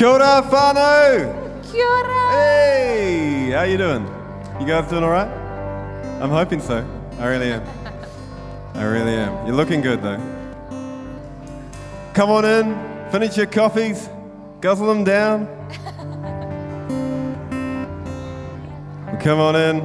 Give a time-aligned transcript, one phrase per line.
[0.00, 1.70] Kia ora, whānau!
[1.70, 2.32] Kia ora.
[2.32, 3.50] Hey!
[3.50, 4.06] How you doing?
[4.58, 5.28] You guys doing all right?
[6.22, 6.86] I'm hoping so.
[7.18, 7.62] I really am.
[8.76, 9.46] I really am.
[9.46, 10.16] You're looking good, though.
[12.14, 14.08] Come on in, finish your coffees,
[14.62, 15.46] guzzle them down.
[19.20, 19.84] Come on in.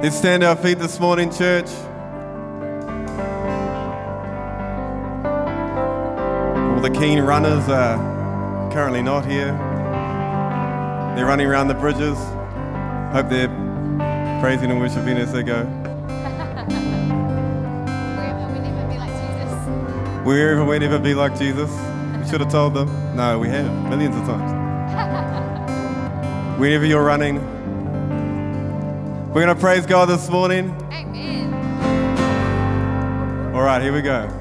[0.00, 1.68] Let's stand our feet this morning, church.
[6.98, 7.96] Keen runners are
[8.72, 9.52] currently not here.
[11.14, 12.18] They're running around the bridges.
[13.12, 13.46] Hope they're
[14.40, 15.62] praising and worshiping as they go.
[18.16, 20.26] Wherever we never be like Jesus.
[20.26, 21.70] Wherever we never be like Jesus.
[22.20, 22.88] We should have told them.
[23.14, 24.50] No, we have millions of times.
[26.58, 27.36] Wherever you're running,
[29.28, 30.70] we're going to praise God this morning.
[30.90, 31.54] Amen.
[33.54, 34.37] All right, here we go.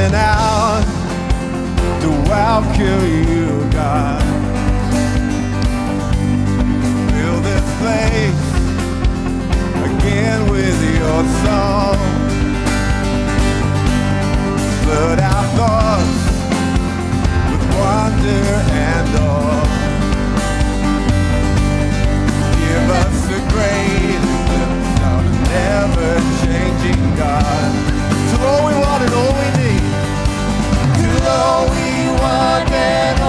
[0.00, 0.82] Reaching out
[2.00, 4.22] to welcome you, God.
[7.12, 8.44] Fill this place
[9.84, 11.98] again with your song.
[14.82, 16.22] Flood our thoughts
[17.50, 19.66] with wonder and awe.
[22.58, 24.28] Give us the greatest
[25.02, 27.70] of a never-changing God.
[28.30, 29.49] To all we want and all we
[32.20, 33.19] we want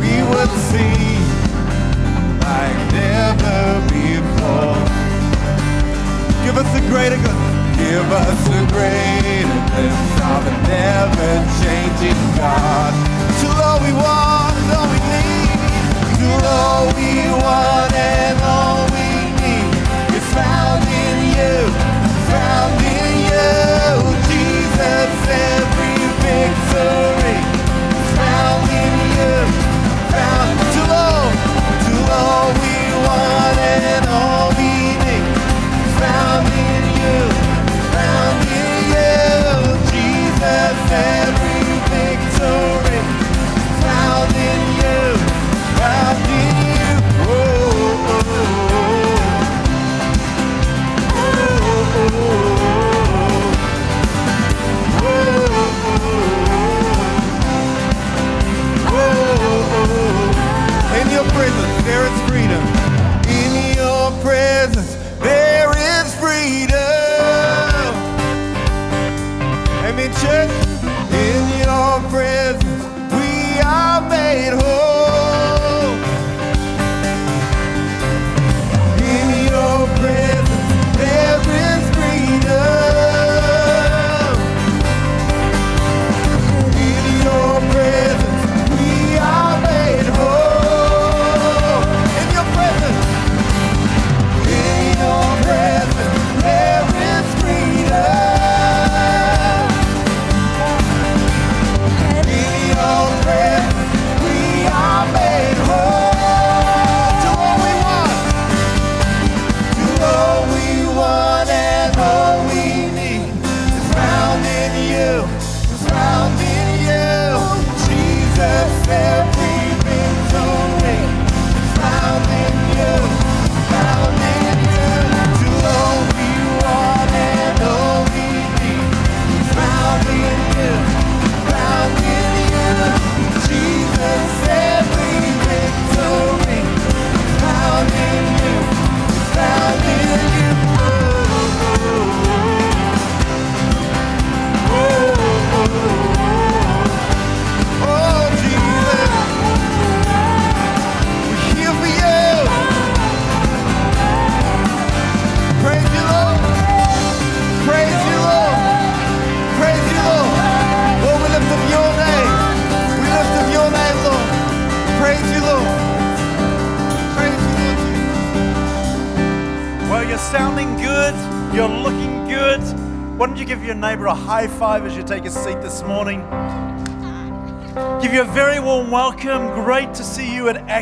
[0.00, 1.18] we would see
[2.46, 3.60] like never
[3.90, 4.78] before.
[6.44, 9.50] Give us a greater glimpse give us greater
[10.30, 12.92] of a never changing God.
[13.40, 15.50] To all we want all we need.
[16.20, 17.10] To all we
[17.44, 19.08] want and all we
[19.42, 19.72] need.
[20.36, 21.56] Found in you,
[22.30, 23.50] found in you.
[24.28, 25.12] Jesus,
[25.50, 27.09] every victory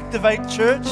[0.09, 0.87] Activate Church.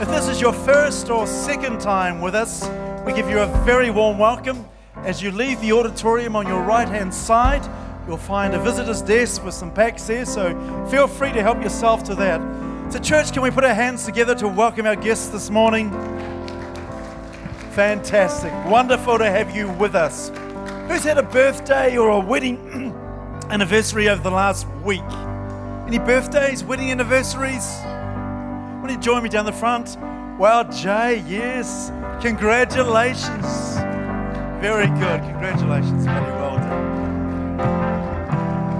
[0.00, 2.64] If this is your first or second time with us,
[3.04, 4.64] we give you a very warm welcome.
[4.98, 7.68] As you leave the auditorium on your right hand side,
[8.06, 10.54] you'll find a visitor's desk with some packs there, so
[10.88, 12.40] feel free to help yourself to that.
[12.92, 15.90] So, church, can we put our hands together to welcome our guests this morning?
[17.72, 18.52] Fantastic.
[18.66, 20.28] Wonderful to have you with us.
[20.86, 22.94] Who's had a birthday or a wedding
[23.50, 25.02] anniversary over the last week?
[25.88, 27.76] Any birthdays, wedding anniversaries?
[28.86, 29.96] To join me down the front?
[30.38, 31.90] Wow, Jay, yes.
[32.22, 33.74] Congratulations.
[34.60, 35.20] Very good.
[35.22, 36.04] Congratulations.
[36.04, 37.56] Very well done.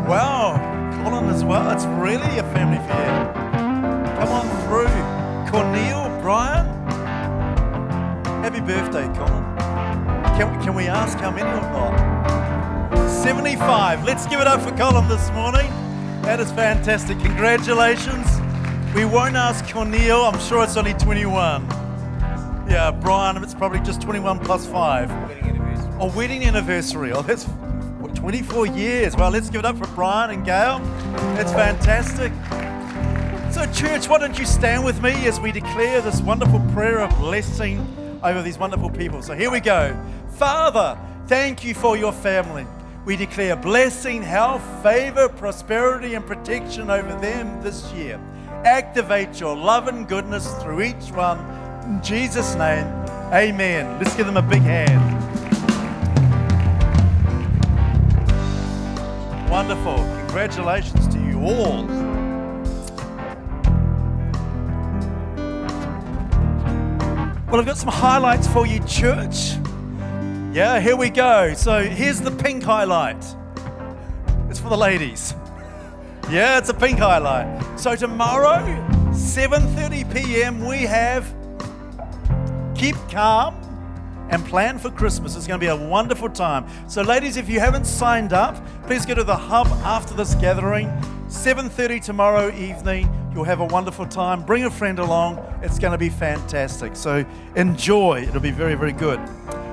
[0.07, 1.71] Wow, Colin as well.
[1.71, 3.33] It's really a family affair.
[4.21, 5.51] Come on through.
[5.51, 6.67] Cornel, Brian.
[8.45, 9.45] Happy birthday, Colin.
[10.39, 13.09] Can, can we ask how many or not?
[13.25, 14.05] 75.
[14.05, 15.69] Let's give it up for Colin this morning.
[16.23, 17.19] That is fantastic.
[17.19, 18.46] Congratulations.
[18.97, 20.25] We won't ask Cornel.
[20.25, 21.67] I'm sure it's only 21.
[22.67, 25.11] Yeah, Brian, it's probably just 21 plus 5.
[26.01, 27.13] A wedding anniversary.
[27.13, 29.15] Oh, that's what, 24 years.
[29.15, 30.79] Well, let's give it up for Brian and Gail.
[31.35, 32.33] That's fantastic.
[33.53, 37.15] So, church, why don't you stand with me as we declare this wonderful prayer of
[37.19, 37.87] blessing
[38.23, 39.21] over these wonderful people?
[39.21, 39.95] So, here we go.
[40.37, 42.67] Father, thank you for your family.
[43.05, 48.19] We declare blessing, health, favor, prosperity, and protection over them this year.
[48.67, 51.39] Activate your love and goodness through each one.
[51.85, 52.85] In Jesus' name,
[53.33, 53.97] amen.
[54.01, 55.01] Let's give them a big hand.
[59.49, 59.95] Wonderful.
[59.95, 61.85] Congratulations to you all.
[67.47, 69.53] Well, I've got some highlights for you, church.
[70.53, 71.55] Yeah, here we go.
[71.55, 73.25] So here's the pink highlight.
[74.51, 75.37] It's for the ladies.
[76.29, 77.79] Yeah, it's a pink highlight.
[77.79, 78.59] So tomorrow,
[79.13, 81.25] 7:30 p.m., we have
[82.75, 83.55] Keep Calm
[84.31, 85.37] and Plan for Christmas.
[85.37, 86.67] It's going to be a wonderful time.
[86.89, 88.57] So ladies, if you haven't signed up,
[88.89, 90.89] please go to the hub after this gathering.
[91.29, 93.09] 7:30 tomorrow evening.
[93.33, 94.43] You'll have a wonderful time.
[94.43, 95.39] Bring a friend along.
[95.63, 96.97] It's going to be fantastic.
[96.97, 98.23] So enjoy.
[98.23, 99.21] It'll be very very good.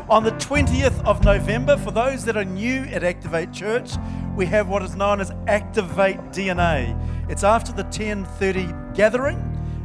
[0.09, 3.91] On the 20th of November, for those that are new at Activate Church,
[4.35, 6.93] we have what is known as Activate DNA.
[7.29, 9.39] It's after the 10:30 gathering,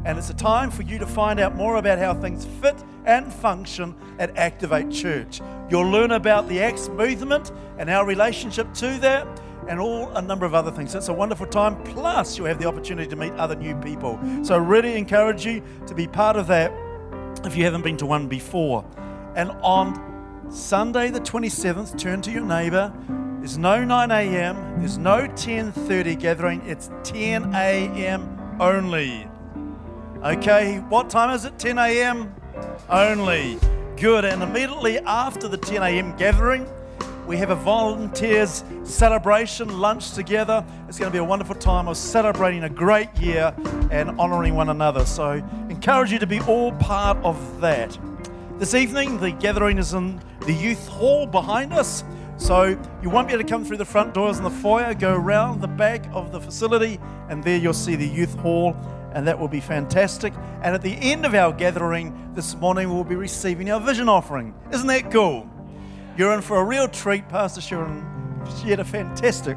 [0.05, 3.33] and it's a time for you to find out more about how things fit and
[3.33, 5.41] function at Activate Church.
[5.71, 9.25] You'll learn about the Acts movement and our relationship to that,
[9.69, 10.97] and all a number of other things.
[10.97, 11.77] It's a wonderful time.
[11.85, 14.19] Plus, you'll have the opportunity to meet other new people.
[14.43, 16.73] So, I really encourage you to be part of that
[17.45, 18.85] if you haven't been to one before.
[19.39, 22.93] And on Sunday the 27th, turn to your neighbor.
[23.39, 24.81] There's no 9 a.m.
[24.81, 26.61] There's no 10:30 gathering.
[26.67, 28.57] It's 10 a.m.
[28.59, 29.29] only.
[30.25, 31.57] Okay, what time is it?
[31.57, 32.35] 10 a.m.
[32.91, 33.61] only.
[33.97, 34.25] Good.
[34.25, 36.17] And immediately after the 10 a.m.
[36.17, 36.67] gathering,
[37.29, 40.65] we have a volunteers celebration lunch together.
[40.89, 43.55] It's going to be a wonderful time of celebrating a great year
[43.93, 45.07] and honoring one another.
[45.07, 45.35] So,
[45.69, 47.97] encourage you to be all part of that.
[48.59, 52.03] This evening, the gathering is in the youth hall behind us.
[52.39, 55.15] So you won't be able to come through the front doors in the foyer, go
[55.15, 56.99] around the back of the facility,
[57.29, 58.77] and there you'll see the youth hall,
[59.13, 60.33] and that will be fantastic.
[60.61, 64.53] And at the end of our gathering this morning, we'll be receiving our vision offering.
[64.73, 65.49] Isn't that cool?
[66.17, 67.29] You're in for a real treat.
[67.29, 68.05] Pastor Sharon
[68.61, 69.57] shared a fantastic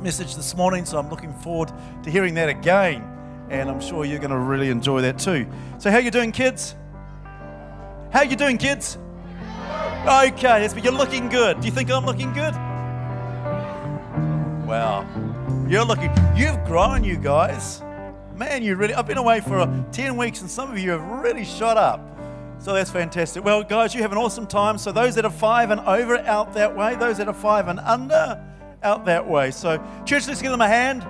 [0.00, 1.70] message this morning, so I'm looking forward
[2.02, 3.04] to hearing that again.
[3.50, 5.46] And I'm sure you're going to really enjoy that too.
[5.78, 6.74] So, how you doing, kids?
[8.16, 8.96] How you doing, kids?
[10.06, 11.60] Okay, yes, but you're looking good.
[11.60, 12.54] Do you think I'm looking good?
[14.66, 15.06] Wow,
[15.68, 16.10] you're looking.
[16.34, 17.82] You've grown, you guys.
[18.34, 18.94] Man, you really.
[18.94, 22.00] I've been away for uh, ten weeks, and some of you have really shot up.
[22.58, 23.44] So that's fantastic.
[23.44, 24.78] Well, guys, you have an awesome time.
[24.78, 26.96] So those that are five and over, out that way.
[26.96, 28.42] Those that are five and under,
[28.82, 29.50] out that way.
[29.50, 31.06] So, church, let's give them a hand.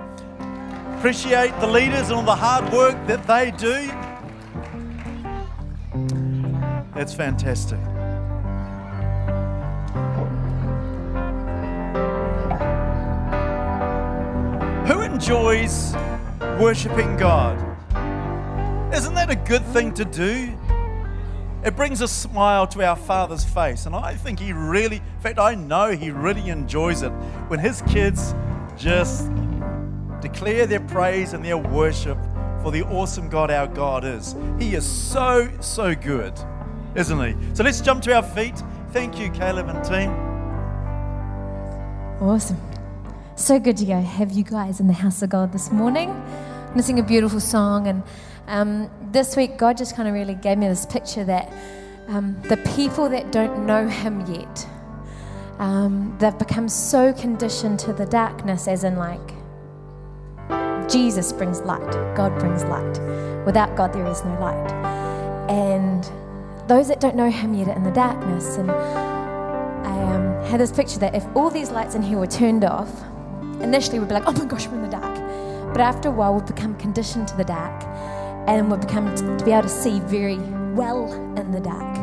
[0.97, 3.89] Appreciate the leaders and all the hard work that they do.
[6.97, 7.77] That's fantastic.
[14.87, 15.93] Who enjoys
[16.59, 17.55] worshiping God?
[18.91, 20.57] Isn't that a good thing to do?
[21.63, 25.37] It brings a smile to our Father's face, and I think He really, in fact,
[25.37, 27.11] I know He really enjoys it
[27.47, 28.33] when His kids
[28.75, 29.29] just
[30.19, 32.17] declare their praise and their worship
[32.63, 34.35] for the awesome God our God is.
[34.57, 36.33] He is so, so good.
[36.97, 37.55] Isn't he?
[37.55, 38.61] So let's jump to our feet.
[38.91, 40.09] Thank you, Caleb and team.
[42.21, 42.59] Awesome.
[43.35, 46.09] So good to go have you guys in the house of God this morning.
[46.09, 47.87] I'm going to sing a beautiful song.
[47.87, 48.03] And
[48.47, 51.51] um, this week, God just kind of really gave me this picture that
[52.07, 54.67] um, the people that don't know Him yet,
[55.59, 59.33] um, they've become so conditioned to the darkness, as in, like,
[60.89, 63.45] Jesus brings light, God brings light.
[63.45, 64.71] Without God, there is no light.
[65.49, 66.09] And
[66.67, 68.57] those that don't know Him yet are in the darkness.
[68.57, 72.63] And I um, had this picture that if all these lights in here were turned
[72.63, 72.91] off,
[73.61, 75.15] initially we'd be like, oh my gosh, we're in the dark.
[75.73, 77.83] But after a while, we'd become conditioned to the dark
[78.47, 80.37] and we'd become to be able to see very
[80.73, 81.97] well in the dark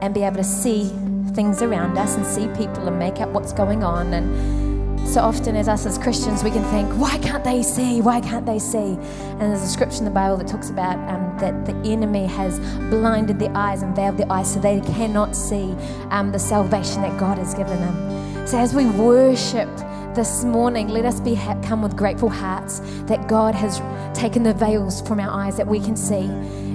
[0.00, 0.88] and be able to see
[1.34, 4.12] things around us and see people and make out what's going on.
[4.12, 4.61] And
[5.06, 8.00] so often, as us as Christians, we can think, why can't they see?
[8.00, 8.78] Why can't they see?
[8.78, 12.58] And there's a scripture in the Bible that talks about um, that the enemy has
[12.90, 15.74] blinded their eyes and veiled their eyes so they cannot see
[16.10, 18.46] um, the salvation that God has given them.
[18.46, 19.68] So as we worship,
[20.14, 23.80] this morning, let us be come with grateful hearts that God has
[24.14, 26.26] taken the veils from our eyes that we can see.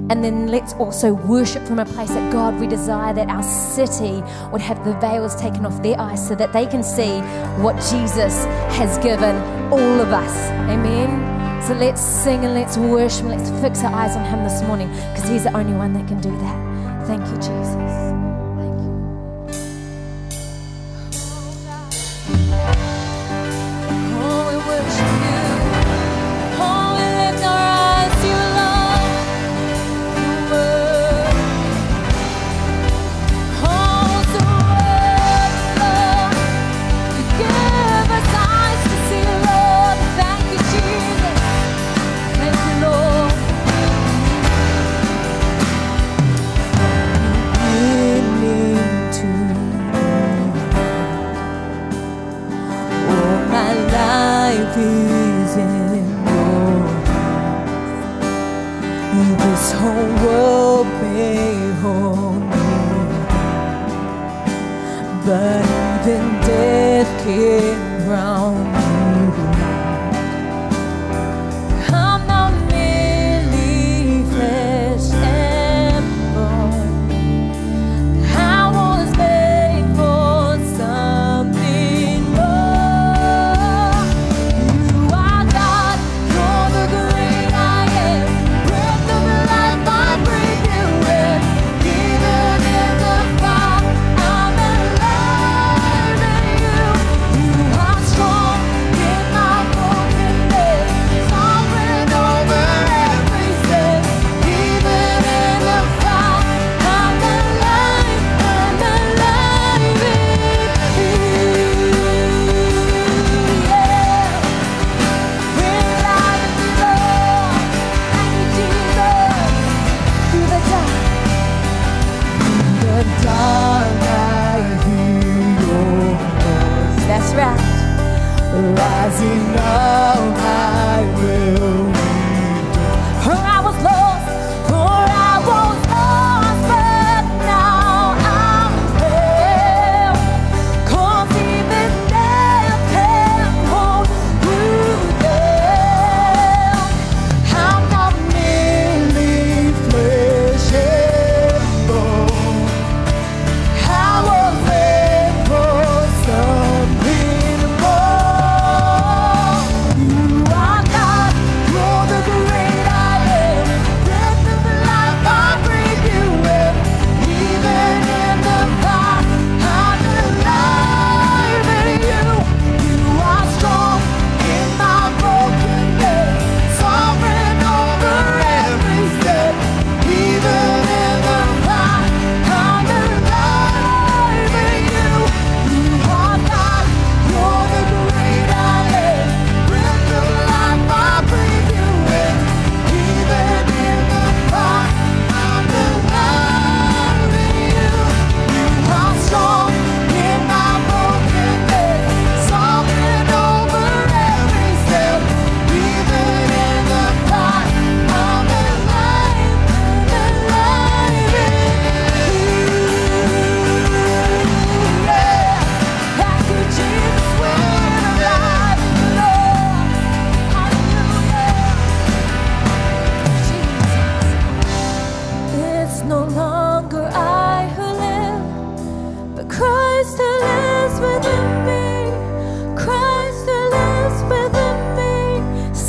[0.09, 4.23] And then let's also worship from a place that God, we desire that our city
[4.51, 7.19] would have the veils taken off their eyes so that they can see
[7.61, 8.45] what Jesus
[8.77, 9.35] has given
[9.71, 10.49] all of us.
[10.69, 11.61] Amen.
[11.67, 14.87] So let's sing and let's worship and let's fix our eyes on Him this morning
[14.87, 17.07] because He's the only one that can do that.
[17.07, 18.06] Thank you, Jesus.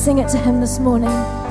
[0.08, 1.47] Sing it to Him this morning.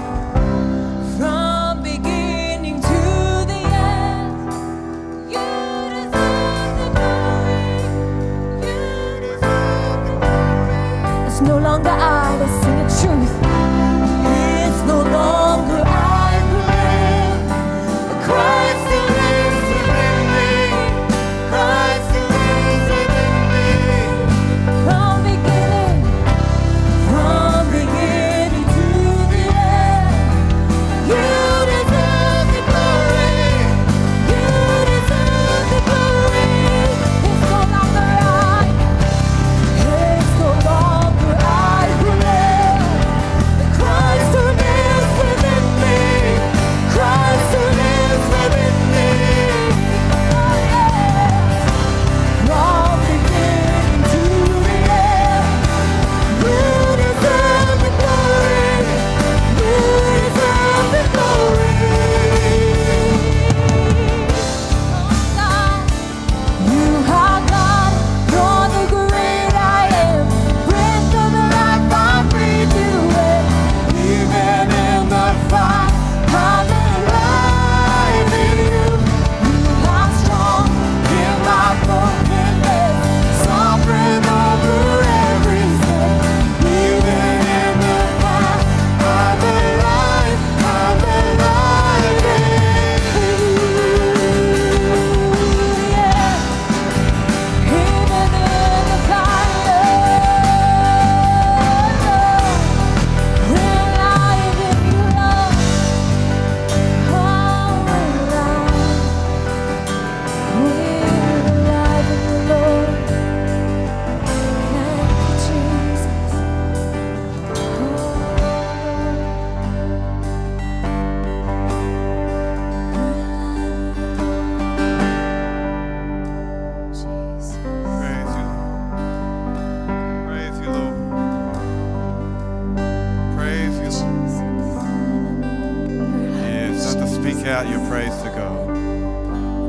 [137.57, 138.67] Out your praise to God.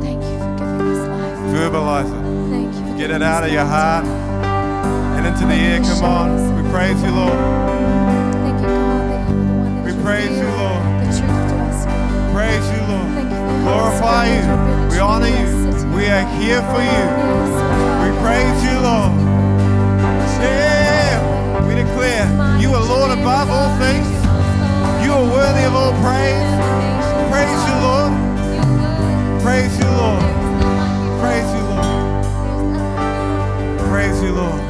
[0.05, 1.39] Thank you for giving us life.
[1.57, 2.25] Verbalize it.
[2.53, 4.05] Thank you for Get it out of your heart
[5.17, 5.81] and into the air.
[5.81, 6.29] Come on.
[6.63, 7.33] We praise you, Lord.
[7.33, 10.85] Thank you, God, that you are the one that We praise you, Lord.
[11.01, 11.87] The truth to us.
[11.89, 12.35] God.
[12.37, 13.09] Praise you, Lord.
[13.17, 14.43] Thank you for Glorify you.
[14.45, 15.49] to reveal the We honor you.
[15.97, 17.05] We are here for you.
[18.05, 19.17] We praise you, Lord.
[20.45, 21.17] Yeah.
[21.67, 22.29] We declare
[22.61, 24.05] you are Lord above all things.
[25.01, 26.37] You are worthy of all praise.
[27.39, 28.13] Praise you, Lord.
[29.43, 30.23] Praise you, Lord.
[31.21, 31.87] Praise you, Lord.
[33.79, 34.63] Praise you, Lord.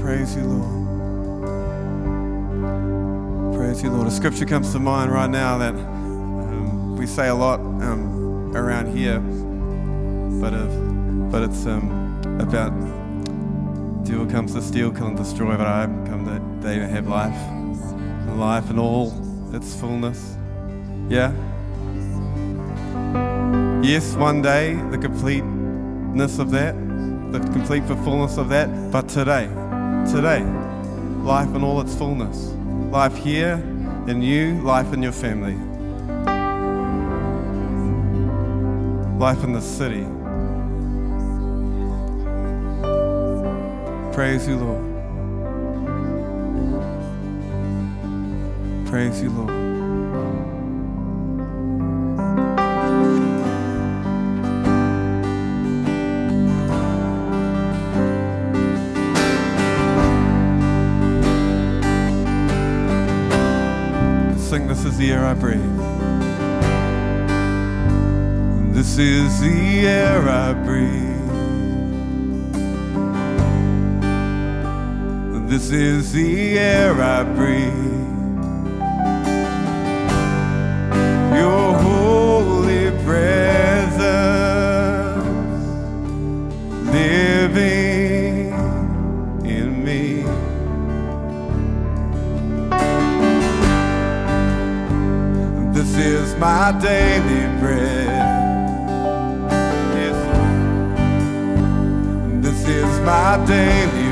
[0.00, 0.72] Praise you, Lord.
[3.58, 4.06] Praise you, Lord.
[4.06, 8.96] A scripture comes to mind right now that um, we say a lot um, around
[8.96, 9.20] here,
[10.40, 11.90] but of, but it's um,
[12.40, 12.72] about
[14.16, 17.36] devil comes to steal, kill, and destroy, but I come that they may have life,
[18.34, 19.12] life in all
[19.54, 20.38] its fullness.
[21.10, 21.32] Yeah.
[23.82, 26.74] Yes, one day the completeness of that,
[27.30, 29.48] the complete fullness of that, but today,
[30.10, 30.42] today,
[31.22, 32.54] life in all its fullness.
[32.90, 33.56] Life here
[34.08, 35.56] in you, life in your family.
[39.18, 40.06] Life in the city.
[44.16, 44.82] Praise you, Lord.
[48.86, 49.50] Praise you, Lord.
[64.40, 65.60] Sing, this is the air I breathe.
[68.72, 71.05] This is the air I breathe.
[75.56, 77.72] This is the air I breathe.
[81.34, 84.04] Your holy presence
[86.92, 88.52] living
[89.46, 90.24] in me.
[95.72, 98.36] This is my daily bread.
[102.42, 104.05] This is my daily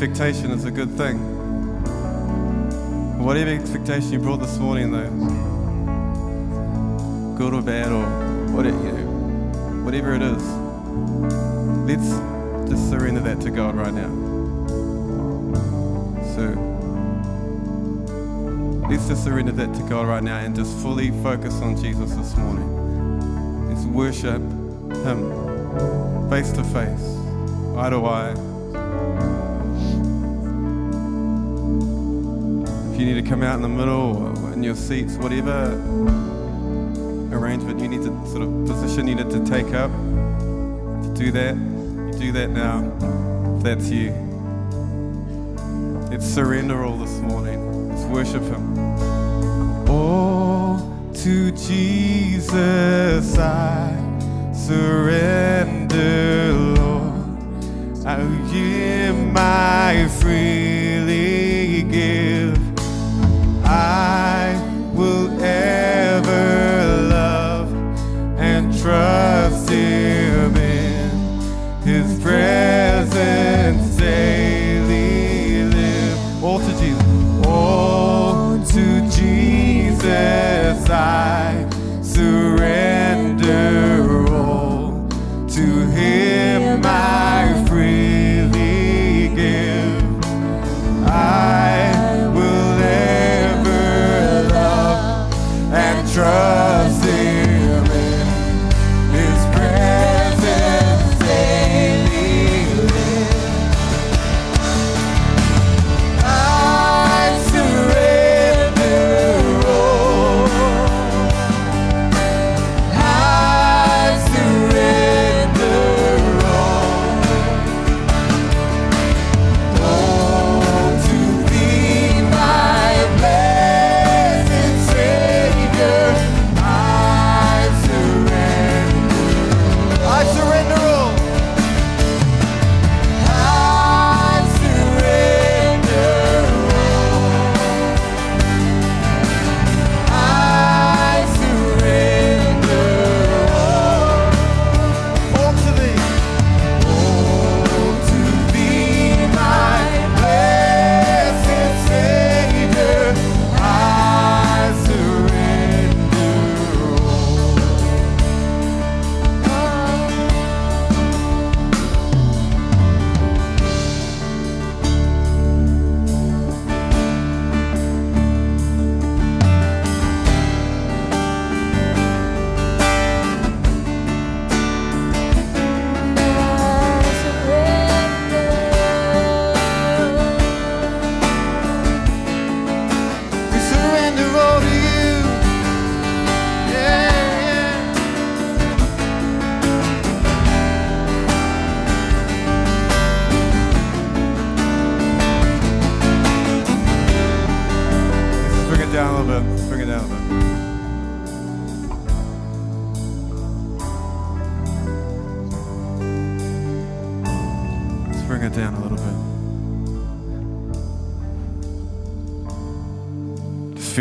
[0.00, 1.18] expectation is a good thing.
[3.18, 5.10] Whatever expectation you brought this morning, though,
[7.36, 8.06] good or bad or
[8.52, 10.44] whatever, you know, whatever it is,
[11.88, 12.10] let's
[12.70, 14.08] just surrender that to God right now.
[16.36, 16.44] So,
[18.88, 22.36] let's just surrender that to God right now and just fully focus on Jesus this
[22.36, 23.68] morning.
[23.68, 24.42] Let's worship
[25.02, 27.18] Him face to face,
[27.76, 28.47] eye to eye.
[32.98, 35.72] You need to come out in the middle in your seats, whatever
[37.32, 39.90] arrangement you need to sort of position you need to take up
[41.02, 42.82] to do that, you do that now.
[43.56, 44.10] If that's you.
[46.10, 47.88] Let's surrender all this morning.
[47.88, 48.74] Let's worship Him.
[49.88, 50.80] Oh,
[51.14, 53.94] to Jesus I
[54.52, 58.06] surrender, Lord.
[58.06, 60.67] I Him my freely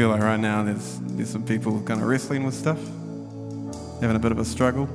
[0.08, 2.80] feel like right now there's there's some people kind of wrestling with stuff,
[4.00, 4.88] having a bit of a struggle.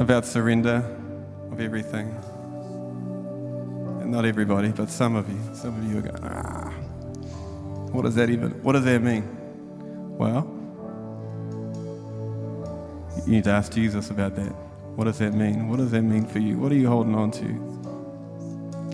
[0.00, 0.82] About surrender
[1.52, 2.08] of everything.
[4.00, 5.54] And not everybody, but some of you.
[5.54, 6.70] Some of you are going, ah.
[7.92, 9.24] What does that even what does that mean?
[10.16, 10.48] Well,
[13.26, 14.52] you need to ask Jesus about that.
[14.96, 15.68] What does that mean?
[15.68, 16.56] What does that mean for you?
[16.56, 17.77] What are you holding on to?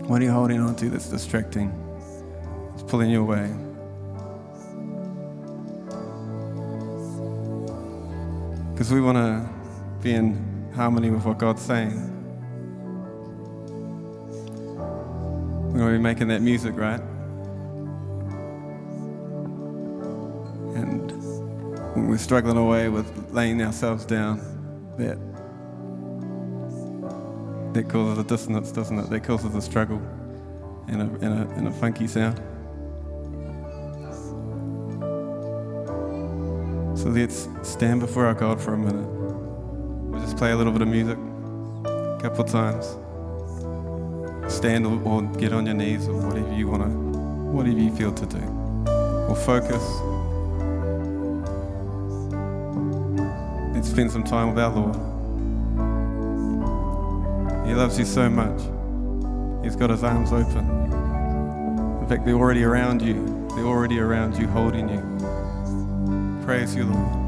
[0.07, 1.73] What are you holding on to that's distracting?
[2.75, 3.51] It's pulling you away.
[8.71, 9.49] Because we want to
[10.03, 12.11] be in harmony with what God's saying.
[15.71, 17.01] We're going to be making that music, right?
[20.75, 24.39] And we're struggling away with laying ourselves down,
[24.99, 25.17] that
[27.75, 29.09] that causes a dissonance, doesn't it?
[29.09, 30.01] That causes a struggle
[30.87, 32.37] and a, and a, and a funky sound.
[36.97, 39.05] So let's stand before our God for a minute.
[39.05, 42.85] We'll just play a little bit of music a couple of times.
[44.51, 48.25] Stand or, get on your knees or whatever you want to, whatever you feel to
[48.25, 48.39] do.
[49.27, 49.83] Or focus.
[53.75, 55.14] Let's spend some time with our Lord.
[57.75, 58.61] Loves you so much.
[59.63, 60.65] He's got his arms open.
[62.01, 63.47] In fact, they're already around you.
[63.53, 66.45] They're already around you, holding you.
[66.45, 67.24] Praise you, Lord.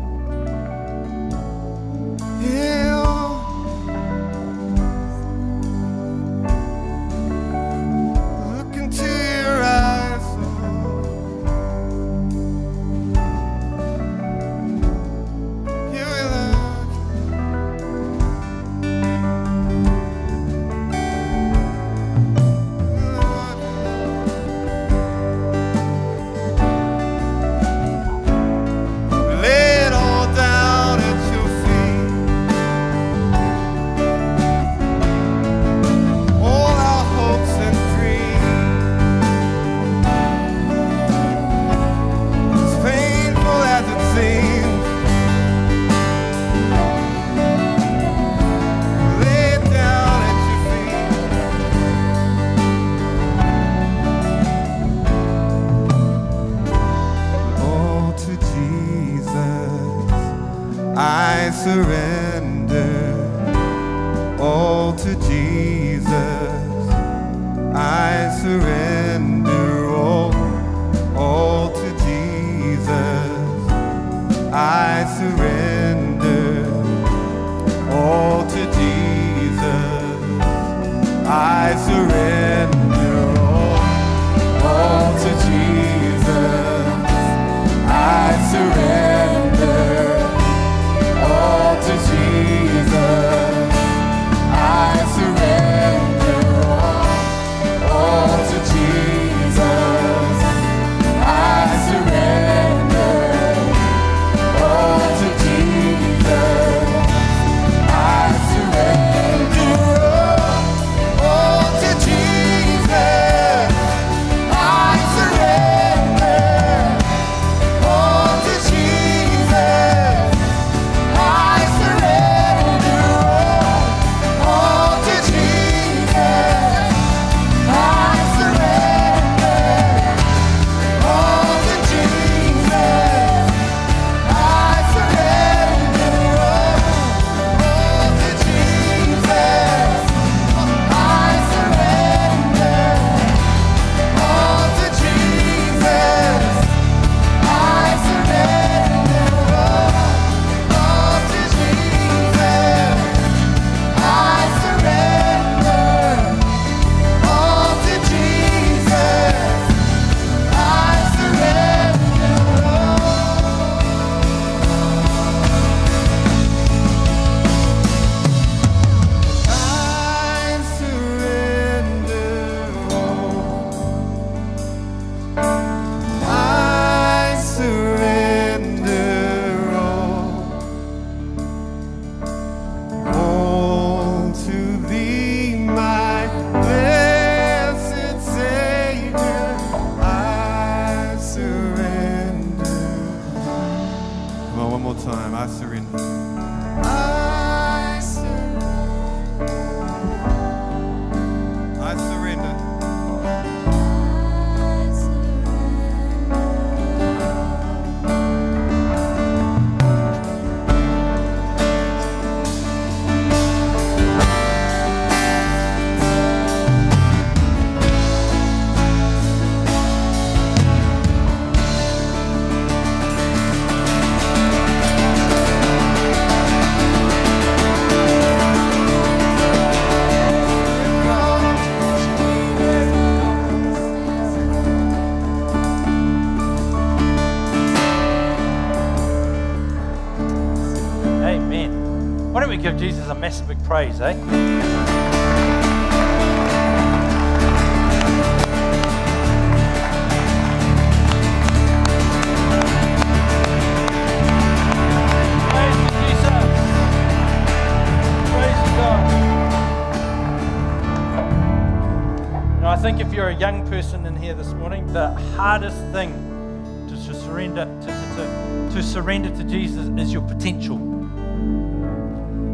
[269.47, 270.75] Jesus is your potential.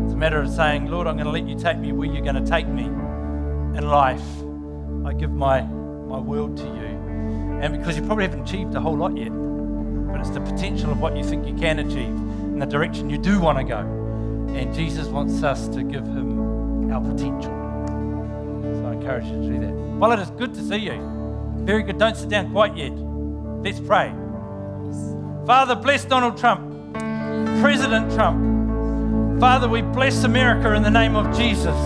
[0.04, 2.24] It's a matter of saying, Lord, I'm going to let you take me where you're
[2.24, 4.22] going to take me in life.
[5.06, 7.60] I give my, my world to you.
[7.62, 11.00] And because you probably haven't achieved a whole lot yet, but it's the potential of
[11.00, 13.80] what you think you can achieve in the direction you do want to go.
[13.80, 17.52] And Jesus wants us to give him our potential.
[18.64, 19.74] So I encourage you to do that.
[19.98, 21.00] Well, it is good to see you.
[21.60, 21.98] Very good.
[21.98, 22.92] Don't sit down quite yet.
[22.92, 24.14] Let's pray.
[25.46, 26.73] Father, bless Donald Trump,
[27.64, 29.40] President Trump.
[29.40, 31.78] Father, we bless America in the name of Jesus.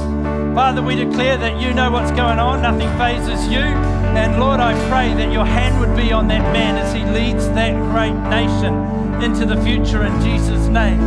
[0.56, 3.60] Father, we declare that you know what's going on, nothing fazes you.
[3.60, 7.48] And Lord, I pray that your hand would be on that man as he leads
[7.50, 10.98] that great nation into the future in Jesus' name.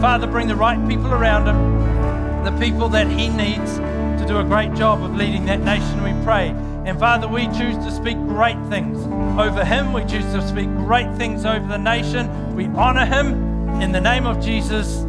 [0.00, 4.44] Father, bring the right people around him, the people that he needs to do a
[4.44, 6.50] great job of leading that nation, we pray.
[6.86, 8.96] And Father, we choose to speak great things
[9.40, 9.92] over him.
[9.92, 12.54] We choose to speak great things over the nation.
[12.54, 13.43] We honor him
[13.82, 15.02] in the name of Jesus.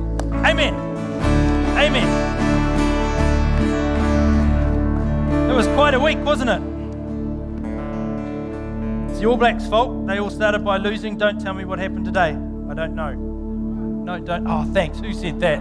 [0.44, 0.74] Amen.
[1.78, 2.08] Amen.
[5.50, 6.62] It was quite a week, wasn't it?
[9.10, 10.08] It's the All Blacks' fault.
[10.08, 11.18] They all started by losing.
[11.18, 12.32] Don't tell me what happened today.
[12.70, 13.14] I don't know.
[13.14, 14.46] No, don't.
[14.48, 15.00] Oh, thanks.
[15.00, 15.60] Who said that?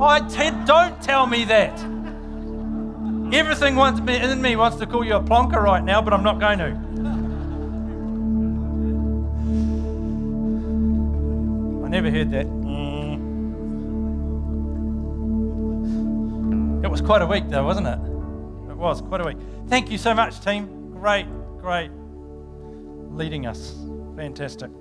[0.00, 1.78] Oh, Ted, don't tell me that.
[3.32, 6.22] Everything wants me, in me wants to call you a plonker right now, but I'm
[6.22, 6.83] not going to.
[11.94, 12.46] Never heard that.
[16.84, 18.00] It was quite a week, though, wasn't it?
[18.68, 19.36] It was quite a week.
[19.68, 20.90] Thank you so much, team.
[20.90, 21.26] Great,
[21.60, 21.92] great
[23.12, 23.76] leading us.
[24.16, 24.72] Fantastic.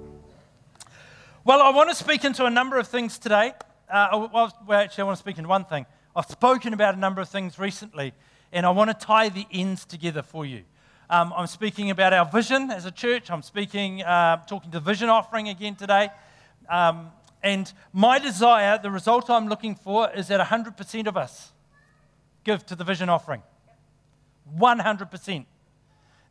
[1.45, 3.53] Well, I want to speak into a number of things today.
[3.87, 5.85] Uh, well, actually, I want to speak into one thing.
[6.15, 8.13] I've spoken about a number of things recently,
[8.51, 10.63] and I want to tie the ends together for you.
[11.11, 13.29] Um, I'm speaking about our vision as a church.
[13.29, 16.09] I'm speaking, uh, talking to the vision offering again today.
[16.69, 17.11] Um,
[17.41, 21.51] and my desire, the result I'm looking for, is that 100% of us
[22.43, 23.43] give to the vision offering.
[24.57, 25.45] 100%.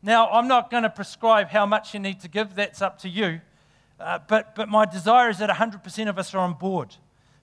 [0.01, 3.09] Now, I'm not going to prescribe how much you need to give, that's up to
[3.09, 3.41] you.
[3.99, 6.95] Uh, but, but my desire is that 100% of us are on board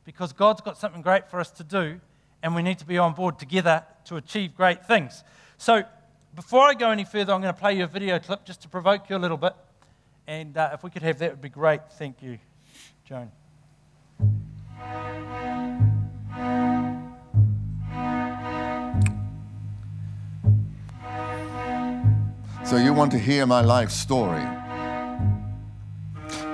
[0.05, 2.01] because God's got something great for us to do,
[2.43, 5.25] and we need to be on board together to achieve great things.
[5.57, 5.85] So,
[6.35, 8.69] before I go any further, I'm going to play you a video clip just to
[8.69, 9.55] provoke you a little bit.
[10.27, 11.81] And uh, if we could have that, would be great.
[11.93, 12.39] Thank you,
[13.11, 13.29] Joan.
[22.65, 24.45] So you want to hear my life story?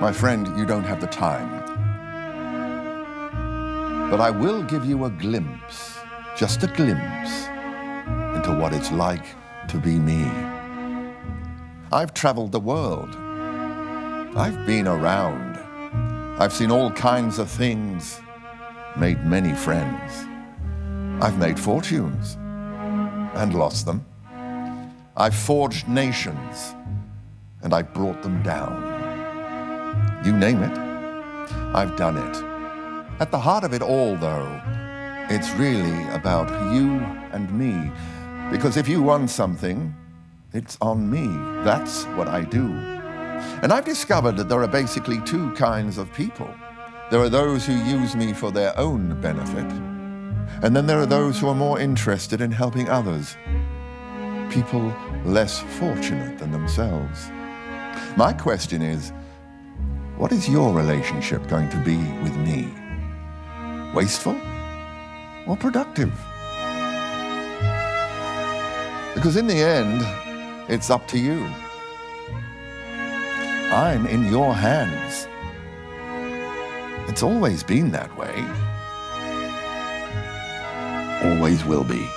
[0.01, 1.47] My friend, you don't have the time.
[4.09, 5.99] But I will give you a glimpse,
[6.35, 7.45] just a glimpse,
[8.35, 9.25] into what it's like
[9.67, 10.25] to be me.
[11.91, 13.15] I've traveled the world.
[14.35, 15.46] I've been around.
[16.39, 18.21] I've seen all kinds of things,
[18.95, 20.11] made many friends.
[21.19, 22.35] I've made fortunes
[23.33, 24.05] and lost them.
[25.15, 26.75] I've forged nations
[27.63, 30.21] and I've brought them down.
[30.23, 30.77] You name it,
[31.73, 32.37] I've done it.
[33.19, 34.61] At the heart of it all, though,
[35.31, 36.99] it's really about you
[37.31, 37.91] and me.
[38.51, 39.91] Because if you want something,
[40.53, 41.25] it's on me.
[41.63, 42.96] That's what I do.
[43.61, 46.53] And I've discovered that there are basically two kinds of people.
[47.09, 49.71] There are those who use me for their own benefit,
[50.63, 53.37] and then there are those who are more interested in helping others,
[54.49, 57.29] people less fortunate than themselves.
[58.17, 59.11] My question is
[60.17, 62.73] What is your relationship going to be with me?
[63.93, 64.39] Wasteful
[65.47, 66.11] or productive?
[69.13, 70.01] Because in the end,
[70.69, 71.47] it's up to you.
[73.71, 75.27] I'm in your hands.
[77.09, 78.45] It's always been that way.
[81.29, 82.07] Always will be.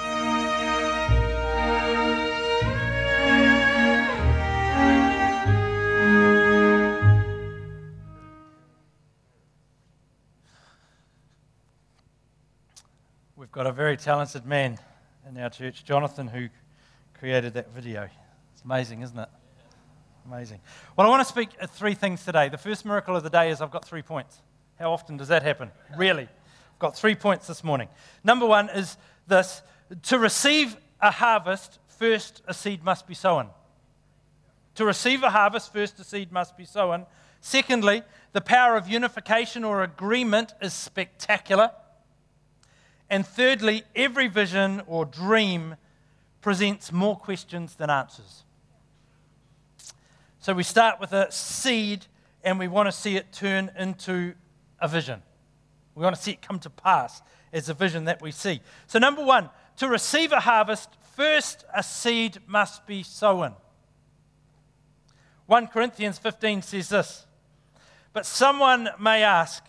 [13.37, 14.79] We've got a very talented man
[15.29, 16.49] in our church, Jonathan, who
[17.19, 18.09] created that video.
[18.53, 19.29] It's amazing, isn't it?
[20.33, 20.61] Amazing.
[20.97, 22.49] Well, I want to speak at three things today.
[22.49, 24.41] The first miracle of the day is I've got three points.
[24.79, 25.73] How often does that happen?
[25.97, 26.23] Really?
[26.23, 27.89] I've got three points this morning.
[28.23, 29.61] Number one is this
[30.05, 33.49] to receive a harvest, first a seed must be sown.
[34.77, 37.07] To receive a harvest, first a seed must be sown.
[37.41, 41.73] Secondly, the power of unification or agreement is spectacular.
[43.11, 45.75] And thirdly, every vision or dream
[46.41, 48.45] presents more questions than answers.
[50.43, 52.07] So we start with a seed
[52.43, 54.33] and we want to see it turn into
[54.81, 55.23] a vision.
[55.95, 57.21] We want to see it come to pass
[57.53, 58.63] as a vision that we see.
[58.87, 63.55] So, number one, to receive a harvest, first a seed must be sown.
[65.45, 67.27] 1 Corinthians 15 says this
[68.15, 69.63] But someone may ask,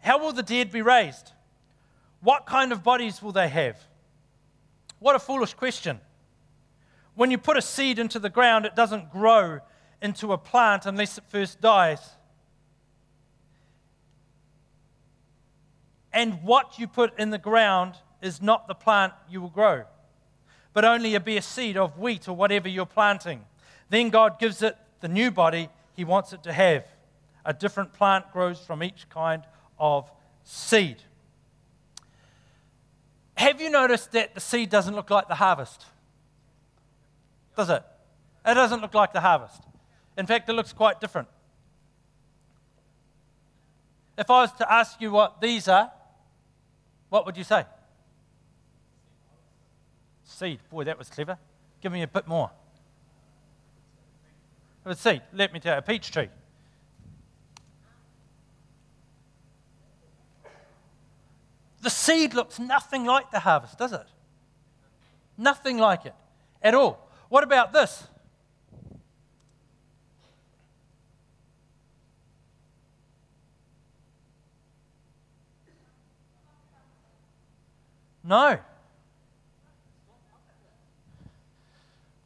[0.00, 1.32] How will the dead be raised?
[2.20, 3.78] What kind of bodies will they have?
[4.98, 6.00] What a foolish question.
[7.14, 9.60] When you put a seed into the ground, it doesn't grow
[10.06, 12.00] into a plant unless it first dies.
[16.12, 19.84] And what you put in the ground is not the plant you will grow,
[20.72, 23.44] but only a bare seed of wheat or whatever you're planting.
[23.90, 26.86] Then God gives it the new body He wants it to have.
[27.44, 29.42] A different plant grows from each kind
[29.78, 30.10] of
[30.44, 31.02] seed.
[33.34, 35.84] Have you noticed that the seed doesn't look like the harvest?
[37.56, 37.82] Does it?
[38.46, 39.65] It doesn't look like the harvest.
[40.16, 41.28] In fact, it looks quite different.
[44.16, 45.90] If I was to ask you what these are,
[47.10, 47.64] what would you say?
[50.24, 50.60] Seed.
[50.70, 51.38] Boy, that was clever.
[51.80, 52.50] Give me a bit more.
[54.84, 55.22] Was seed.
[55.32, 56.28] Let me tell you, a peach tree.
[61.82, 64.06] The seed looks nothing like the harvest, does it?
[65.36, 66.14] Nothing like it
[66.62, 67.10] at all.
[67.28, 68.06] What about this?
[78.26, 78.58] No.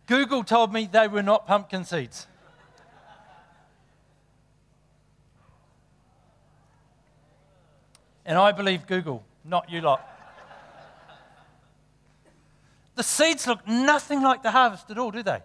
[0.07, 2.27] Google told me they were not pumpkin seeds.
[8.25, 10.07] And I believe Google, not you lot.
[12.95, 15.41] The seeds look nothing like the harvest at all, do they?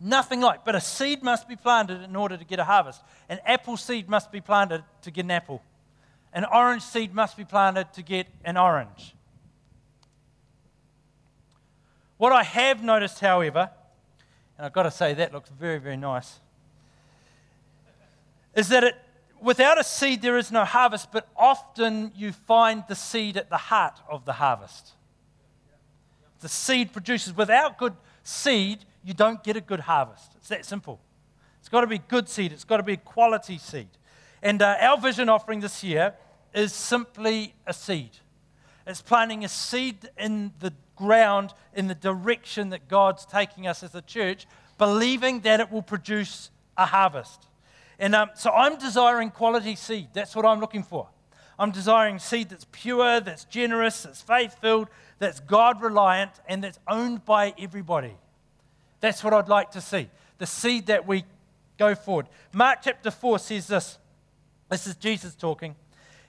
[0.00, 0.64] Nothing like.
[0.64, 3.02] But a seed must be planted in order to get a harvest.
[3.28, 5.62] An apple seed must be planted to get an apple.
[6.32, 9.14] An orange seed must be planted to get an orange.
[12.18, 13.70] What I have noticed, however,
[14.56, 16.40] and I've got to say that looks very, very nice,
[18.54, 18.96] is that it,
[19.40, 23.56] without a seed there is no harvest, but often you find the seed at the
[23.56, 24.92] heart of the harvest.
[26.40, 27.36] The seed produces.
[27.36, 27.94] Without good
[28.24, 30.32] seed, you don't get a good harvest.
[30.36, 31.00] It's that simple.
[31.60, 33.88] It's got to be good seed, it's got to be quality seed.
[34.42, 36.14] And uh, our vision offering this year
[36.52, 38.10] is simply a seed.
[38.86, 43.94] It's planting a seed in the ground in the direction that God's taking us as
[43.94, 44.46] a church,
[44.76, 47.46] believing that it will produce a harvest.
[47.98, 50.08] And um, so I'm desiring quality seed.
[50.12, 51.08] That's what I'm looking for.
[51.58, 54.88] I'm desiring seed that's pure, that's generous, that's faith filled,
[55.18, 58.14] that's God reliant, and that's owned by everybody.
[59.00, 60.08] That's what I'd like to see.
[60.38, 61.24] The seed that we
[61.78, 62.26] go forward.
[62.52, 63.98] Mark chapter 4 says this.
[64.68, 65.74] This is Jesus talking.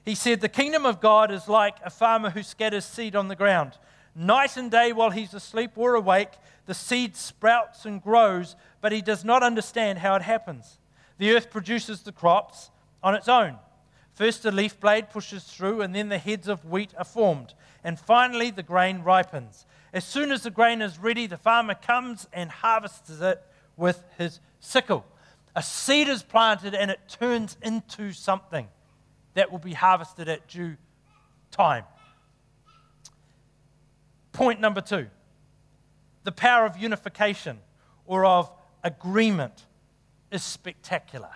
[0.04, 3.36] He said, The kingdom of God is like a farmer who scatters seed on the
[3.36, 3.74] ground.
[4.20, 6.34] Night and day while he's asleep or awake,
[6.66, 10.78] the seed sprouts and grows, but he does not understand how it happens.
[11.20, 12.70] The earth produces the crops
[13.02, 13.56] on its own.
[14.12, 17.54] First, a leaf blade pushes through, and then the heads of wheat are formed.
[17.82, 19.66] And finally, the grain ripens.
[19.94, 23.42] As soon as the grain is ready, the farmer comes and harvests it
[23.78, 25.06] with his sickle.
[25.56, 28.68] A seed is planted and it turns into something
[29.36, 30.76] that will be harvested at due
[31.52, 31.86] time.
[34.32, 35.08] Point number two
[36.24, 37.60] the power of unification
[38.06, 38.52] or of
[38.84, 39.66] agreement
[40.32, 41.30] is spectacular.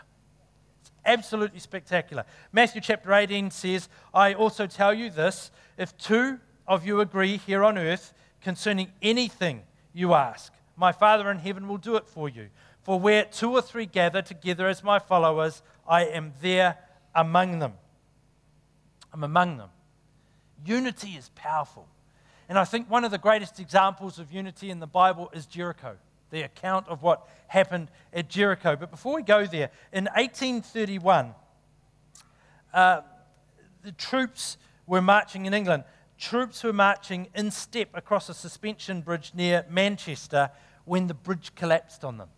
[0.81, 2.25] It's absolutely spectacular.
[2.51, 7.63] Matthew chapter 18 says, I also tell you this if two of you agree here
[7.63, 9.63] on earth concerning anything
[9.93, 12.49] you ask, my Father in heaven will do it for you.
[12.83, 16.77] For where two or three gather together as my followers, I am there
[17.15, 17.73] among them.
[19.13, 19.69] I'm among them.
[20.65, 21.87] Unity is powerful.
[22.49, 25.95] And I think one of the greatest examples of unity in the Bible is Jericho,
[26.29, 28.75] the account of what happened at Jericho.
[28.75, 31.33] But before we go there, in 1831,
[32.73, 33.01] uh,
[33.83, 35.83] the troops were marching in England.
[36.17, 40.49] Troops were marching in step across a suspension bridge near Manchester
[40.85, 42.29] when the bridge collapsed on them.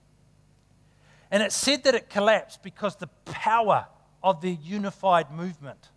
[1.32, 3.88] And it said that it collapsed because the power
[4.24, 5.90] of the unified movement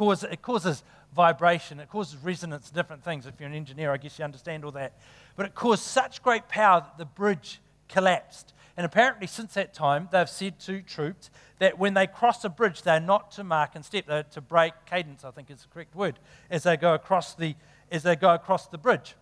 [0.00, 0.82] it causes
[1.14, 3.26] vibration, it causes resonance, different things.
[3.26, 4.98] If you're an engineer, I guess you understand all that.
[5.36, 8.52] But it caused such great power that the bridge collapsed.
[8.76, 12.82] And apparently, since that time, they've said to troops that when they cross a bridge,
[12.82, 15.94] they're not to mark and step, they're to break cadence, I think is the correct
[15.94, 16.18] word,
[16.50, 17.54] as they go across the,
[17.92, 19.14] as they go across the bridge.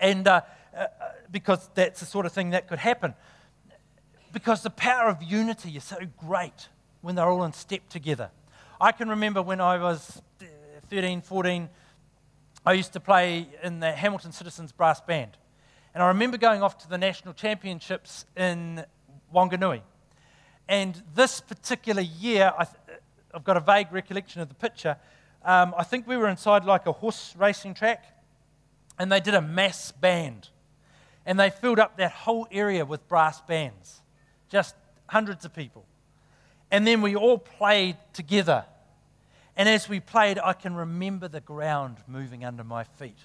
[0.00, 0.40] And uh,
[0.76, 0.86] uh,
[1.30, 3.14] because that's the sort of thing that could happen.
[4.32, 6.68] Because the power of unity is so great
[7.02, 8.30] when they're all in step together.
[8.80, 10.22] I can remember when I was
[10.84, 11.68] 13, 14,
[12.66, 15.36] I used to play in the Hamilton Citizens Brass Band.
[15.94, 18.84] And I remember going off to the national championships in
[19.34, 19.82] Wanganui.
[20.68, 22.98] And this particular year, I th-
[23.34, 24.96] I've got a vague recollection of the picture.
[25.44, 28.04] Um, I think we were inside like a horse racing track,
[28.98, 30.48] and they did a mass band.
[31.26, 34.00] And they filled up that whole area with brass bands,
[34.48, 34.74] just
[35.06, 35.84] hundreds of people.
[36.70, 38.64] And then we all played together.
[39.56, 43.18] And as we played, I can remember the ground moving under my feet.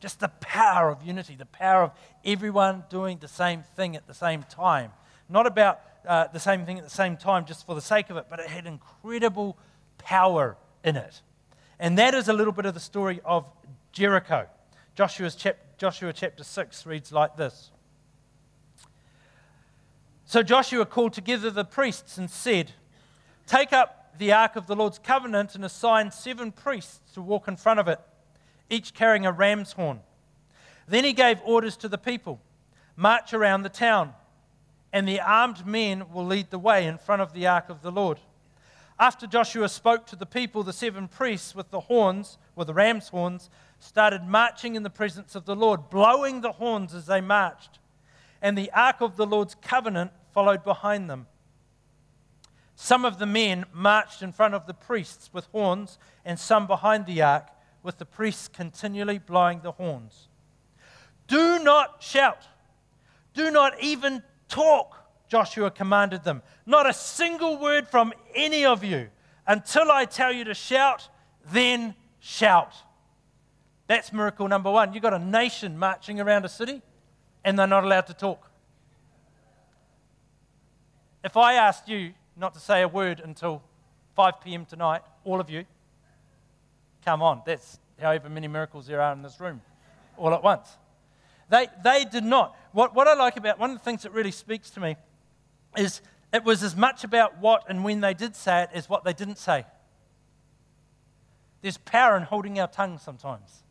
[0.00, 1.92] Just the power of unity, the power of
[2.24, 4.90] everyone doing the same thing at the same time.
[5.28, 8.16] Not about uh, the same thing at the same time just for the sake of
[8.16, 9.56] it, but it had incredible
[9.98, 11.22] power in it.
[11.78, 13.46] And that is a little bit of the story of
[13.92, 14.46] Jericho.
[14.94, 17.70] Joshua's chap- Joshua chapter 6 reads like this.
[20.26, 22.72] So Joshua called together the priests and said,
[23.46, 27.56] Take up the ark of the Lord's covenant and assigned seven priests to walk in
[27.56, 28.00] front of it,
[28.70, 30.00] each carrying a ram's horn.
[30.86, 32.40] Then he gave orders to the people
[32.96, 34.12] March around the town,
[34.92, 37.90] and the armed men will lead the way in front of the ark of the
[37.90, 38.18] Lord.
[38.98, 43.08] After Joshua spoke to the people, the seven priests with the horns, with the ram's
[43.08, 43.48] horns,
[43.80, 47.78] started marching in the presence of the Lord, blowing the horns as they marched.
[48.40, 51.26] And the ark of the Lord's covenant followed behind them.
[52.82, 57.06] Some of the men marched in front of the priests with horns, and some behind
[57.06, 57.46] the ark,
[57.84, 60.26] with the priests continually blowing the horns.
[61.28, 62.42] Do not shout.
[63.34, 64.96] Do not even talk,
[65.28, 66.42] Joshua commanded them.
[66.66, 69.10] Not a single word from any of you.
[69.46, 71.08] Until I tell you to shout,
[71.52, 72.74] then shout.
[73.86, 74.92] That's miracle number one.
[74.92, 76.82] You've got a nation marching around a city,
[77.44, 78.50] and they're not allowed to talk.
[81.22, 83.62] If I asked you not to say a word until
[84.16, 84.64] 5 p.m.
[84.64, 85.64] tonight, all of you,
[87.04, 89.60] come on, that's however many miracles there are in this room,
[90.16, 90.76] all at once.
[91.48, 92.56] They, they did not.
[92.72, 94.96] What, what I like about one of the things that really speaks to me
[95.76, 96.00] is
[96.32, 99.12] it was as much about what and when they did say it as what they
[99.12, 99.66] didn't say.
[101.60, 103.62] There's power in holding our tongue sometimes.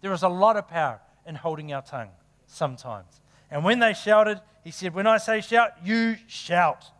[0.00, 2.10] There is a lot of power in holding our tongue
[2.46, 3.20] sometimes.
[3.50, 6.90] And when they shouted, he said, When I say shout, you shout.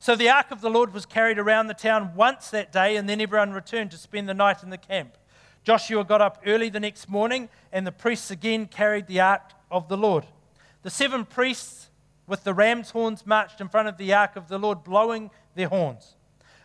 [0.00, 3.08] So the ark of the Lord was carried around the town once that day, and
[3.08, 5.16] then everyone returned to spend the night in the camp.
[5.64, 9.88] Joshua got up early the next morning, and the priests again carried the ark of
[9.88, 10.24] the Lord.
[10.82, 11.90] The seven priests
[12.28, 15.68] with the ram's horns marched in front of the ark of the Lord, blowing their
[15.68, 16.14] horns.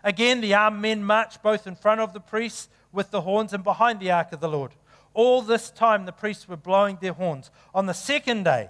[0.03, 3.63] Again, the armed men marched both in front of the priests with the horns and
[3.63, 4.73] behind the ark of the Lord.
[5.13, 7.49] All this time, the priests were blowing their horns.
[7.73, 8.69] On the second day,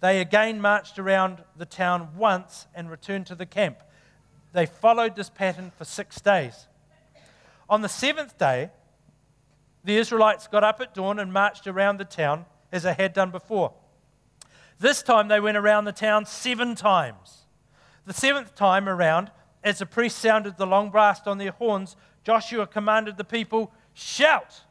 [0.00, 3.82] they again marched around the town once and returned to the camp.
[4.56, 6.66] They followed this pattern for six days.
[7.68, 8.70] On the seventh day,
[9.84, 13.30] the Israelites got up at dawn and marched around the town as they had done
[13.30, 13.74] before.
[14.78, 17.44] This time they went around the town seven times.
[18.06, 19.30] The seventh time around,
[19.62, 21.94] as the priests sounded the long blast on their horns,
[22.24, 24.62] Joshua commanded the people, Shout,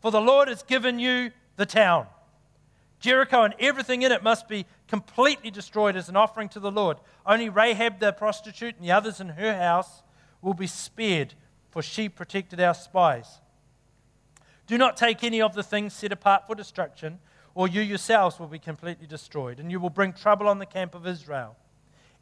[0.00, 2.06] for the Lord has given you the town.
[3.02, 6.98] Jericho and everything in it must be completely destroyed as an offering to the Lord.
[7.26, 10.04] Only Rahab the prostitute and the others in her house
[10.40, 11.34] will be spared,
[11.70, 13.40] for she protected our spies.
[14.68, 17.18] Do not take any of the things set apart for destruction,
[17.56, 20.94] or you yourselves will be completely destroyed, and you will bring trouble on the camp
[20.94, 21.56] of Israel.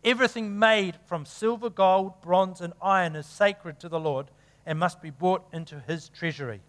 [0.02, 4.30] Everything made from silver, gold, bronze, and iron is sacred to the Lord
[4.64, 6.62] and must be brought into his treasury.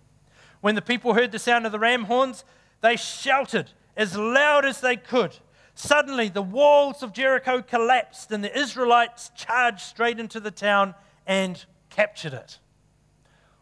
[0.59, 2.43] When the people heard the sound of the ram horns,
[2.81, 5.37] they shouted as loud as they could.
[5.75, 10.93] Suddenly, the walls of Jericho collapsed, and the Israelites charged straight into the town
[11.25, 12.59] and captured it.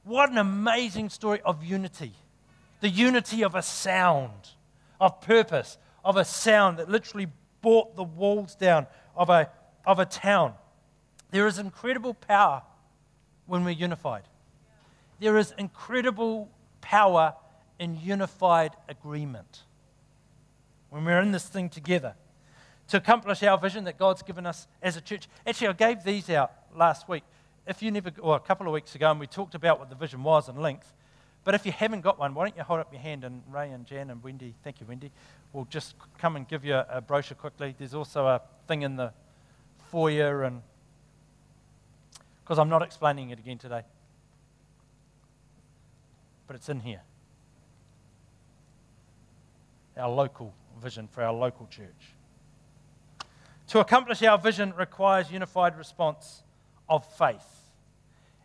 [0.04, 2.14] What an amazing story of unity!
[2.82, 4.50] The unity of a sound,
[5.00, 7.28] of purpose, of a sound that literally
[7.62, 9.50] brought the walls down of a,
[9.86, 10.54] of a town.
[11.32, 12.64] There is incredible power
[13.46, 14.24] when we're unified.
[15.20, 16.50] There is incredible
[16.82, 17.36] power
[17.78, 19.64] in unified agreement.
[20.90, 22.16] When we're in this thing together
[22.90, 25.30] to accomplish our vision that God's given us as a church.
[25.46, 27.24] Actually, I gave these out last week.
[27.68, 29.96] If you never, or a couple of weeks ago, and we talked about what the
[29.96, 30.92] vision was in length.
[31.44, 33.70] But if you haven't got one, why don't you hold up your hand and Ray
[33.72, 35.12] and Jan and Wendy, thank you, Wendy,
[35.54, 37.76] will just come and give you a, a brochure quickly.
[37.78, 39.14] There's also a thing in the
[39.92, 40.64] foyer, and
[42.44, 43.84] because I'm not explaining it again today,
[46.48, 47.02] but it's in here.
[49.96, 52.16] Our local vision for our local church.
[53.68, 56.44] To accomplish our vision requires unified response
[56.88, 57.70] of faith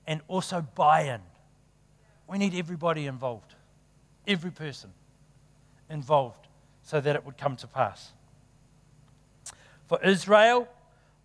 [0.07, 1.21] and also buy in.
[2.29, 3.55] We need everybody involved,
[4.27, 4.91] every person
[5.89, 6.47] involved,
[6.83, 8.13] so that it would come to pass.
[9.87, 10.69] For Israel,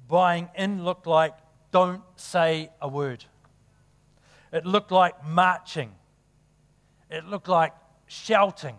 [0.07, 1.33] buying in looked like
[1.71, 3.25] don't say a word.
[4.51, 5.93] It looked like marching.
[7.11, 7.73] It looked like
[8.07, 8.75] shouting.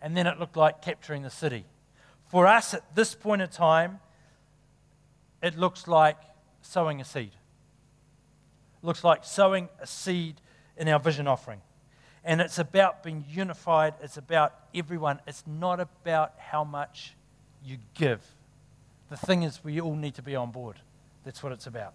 [0.00, 1.64] And then it looked like capturing the city.
[2.28, 4.00] For us at this point in time,
[5.42, 6.18] it looks like
[6.62, 7.32] sowing a seed.
[8.82, 10.40] It looks like sowing a seed
[10.76, 11.60] in our vision offering.
[12.24, 15.20] And it's about being unified, it's about everyone.
[15.26, 17.14] It's not about how much
[17.64, 18.20] you give.
[19.10, 20.76] The thing is, we all need to be on board.
[21.24, 21.94] That's what it's about.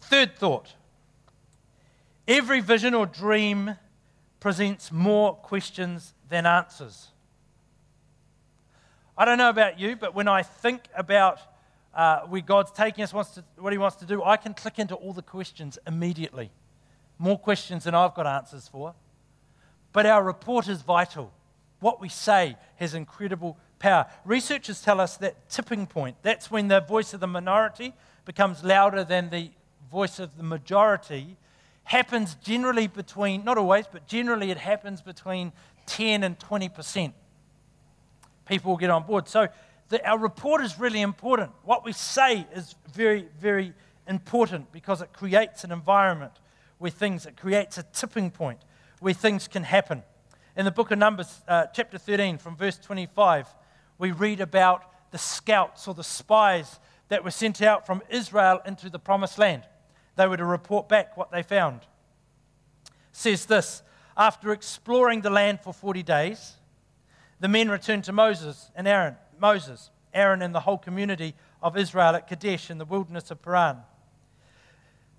[0.00, 0.74] Third thought
[2.28, 3.76] every vision or dream
[4.42, 7.10] presents more questions than answers.
[9.16, 11.38] I don't know about you, but when I think about
[11.94, 14.80] uh, where God's taking us, wants to, what He wants to do, I can click
[14.80, 16.50] into all the questions immediately.
[17.18, 18.96] More questions than I've got answers for.
[19.92, 21.32] But our report is vital.
[21.78, 24.06] What we say has incredible power.
[24.24, 29.04] Researchers tell us that tipping point, that's when the voice of the minority becomes louder
[29.04, 29.52] than the
[29.88, 31.36] voice of the majority,
[31.84, 35.52] happens generally between, not always, but generally it happens between
[35.86, 37.12] 10 and 20%.
[38.46, 39.28] People will get on board.
[39.28, 39.48] So
[39.88, 41.50] the, our report is really important.
[41.64, 43.72] What we say is very, very
[44.08, 46.32] important because it creates an environment
[46.78, 48.58] where things, it creates a tipping point
[49.00, 50.02] where things can happen.
[50.56, 53.48] In the book of Numbers, uh, chapter 13, from verse 25,
[53.98, 56.78] we read about the scouts or the spies
[57.08, 59.62] that were sent out from Israel into the promised land.
[60.16, 61.80] They were to report back what they found.
[63.12, 63.82] Says this
[64.16, 66.56] After exploring the land for 40 days,
[67.40, 72.14] the men returned to Moses and Aaron, Moses, Aaron, and the whole community of Israel
[72.14, 73.78] at Kadesh in the wilderness of Paran.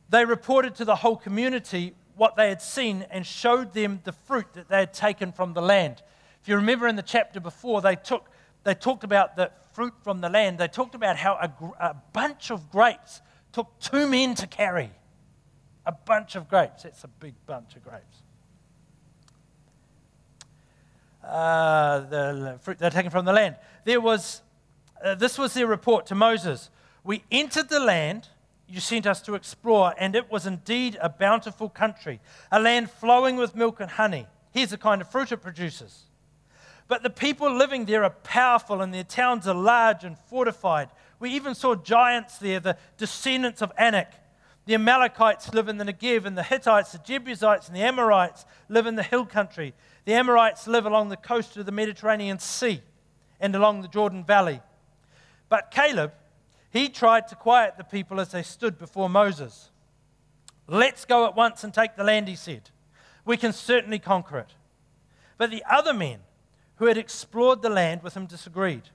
[0.09, 4.45] They reported to the whole community what they had seen and showed them the fruit
[4.53, 6.03] that they had taken from the land.
[6.41, 8.29] If you remember in the chapter before, they, took,
[8.63, 10.59] they talked about the fruit from the land.
[10.59, 13.21] They talked about how a, a bunch of grapes
[13.53, 14.91] took two men to carry.
[15.85, 16.83] A bunch of grapes.
[16.83, 18.17] That's a big bunch of grapes.
[21.23, 23.55] Uh, the fruit they're taken from the land.
[23.85, 24.41] There was,
[25.03, 26.69] uh, this was their report to Moses.
[27.03, 28.27] We entered the land
[28.67, 32.19] you sent us to explore, and it was indeed a bountiful country,
[32.51, 34.25] a land flowing with milk and honey.
[34.51, 36.03] Here's the kind of fruit it produces.
[36.87, 40.89] But the people living there are powerful, and their towns are large and fortified.
[41.23, 44.11] We even saw giants there, the descendants of Anak.
[44.65, 48.87] The Amalekites live in the Negev, and the Hittites, the Jebusites, and the Amorites live
[48.87, 49.73] in the hill country.
[50.03, 52.81] The Amorites live along the coast of the Mediterranean Sea
[53.39, 54.59] and along the Jordan Valley.
[55.47, 56.11] But Caleb,
[56.71, 59.71] he tried to quiet the people as they stood before Moses.
[60.67, 62.69] Let's go at once and take the land, he said.
[63.23, 64.55] We can certainly conquer it.
[65.37, 66.19] But the other men
[66.79, 68.89] who had explored the land with him disagreed.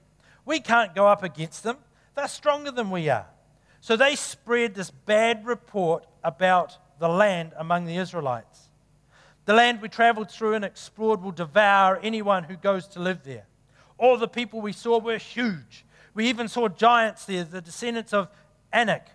[0.45, 1.77] We can't go up against them.
[2.15, 3.27] They're stronger than we are.
[3.81, 8.69] So they spread this bad report about the land among the Israelites.
[9.45, 13.45] The land we traveled through and explored will devour anyone who goes to live there.
[13.97, 18.27] All the people we saw were huge we even saw giants there, the descendants of
[18.73, 19.07] Anak.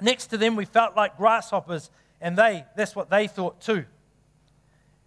[0.00, 1.90] Next to them, we felt like grasshoppers,
[2.22, 3.84] and they, that's what they thought too.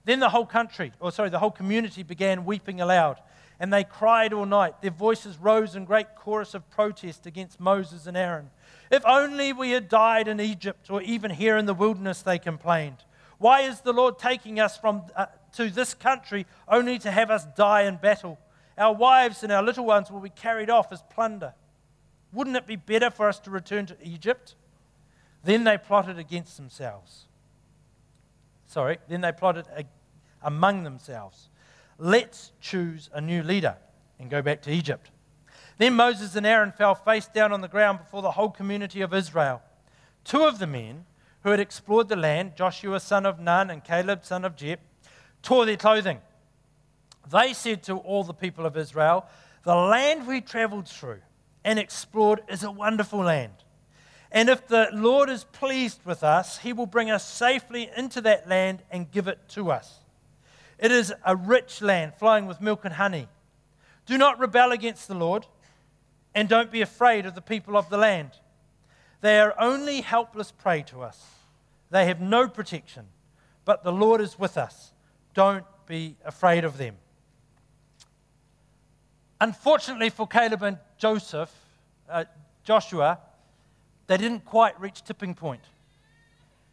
[0.05, 3.19] Then the whole country, or sorry, the whole community began weeping aloud.
[3.59, 4.81] And they cried all night.
[4.81, 8.51] Their voices rose in great chorus of protest against Moses and Aaron.
[8.89, 13.03] If only we had died in Egypt or even here in the wilderness, they complained.
[13.37, 17.45] Why is the Lord taking us from, uh, to this country only to have us
[17.55, 18.37] die in battle?
[18.77, 21.53] Our wives and our little ones will be carried off as plunder.
[22.31, 24.55] Wouldn't it be better for us to return to Egypt?
[25.43, 27.25] Then they plotted against themselves.
[28.67, 29.85] Sorry, then they plotted a-
[30.41, 31.48] among themselves.
[31.99, 33.75] Let's choose a new leader
[34.17, 35.11] and go back to Egypt.
[35.77, 39.13] Then Moses and Aaron fell face down on the ground before the whole community of
[39.13, 39.61] Israel.
[40.23, 41.05] Two of the men
[41.43, 44.79] who had explored the land, Joshua son of Nun and Caleb son of Jep,
[45.41, 46.19] tore their clothing.
[47.29, 49.25] They said to all the people of Israel,
[49.63, 51.19] The land we traveled through
[51.65, 53.53] and explored is a wonderful land.
[54.31, 58.47] And if the Lord is pleased with us, he will bring us safely into that
[58.47, 59.99] land and give it to us.
[60.79, 63.27] It is a rich land flowing with milk and honey.
[64.05, 65.45] Do not rebel against the Lord,
[66.33, 68.31] and don't be afraid of the people of the land.
[69.21, 71.21] They are only helpless prey to us.
[71.91, 73.05] They have no protection,
[73.65, 74.93] but the Lord is with us.
[75.33, 76.95] Don't be afraid of them.
[79.41, 81.53] Unfortunately for Caleb and Joseph,
[82.09, 82.25] uh,
[82.63, 83.19] Joshua,
[84.07, 85.61] they didn't quite reach tipping point.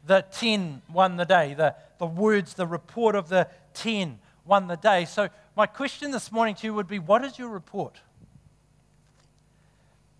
[0.06, 1.54] The 10 won the day.
[1.54, 5.04] The, the words, the report of the 10 won the day.
[5.04, 8.00] So, my question this morning to you would be what is your report?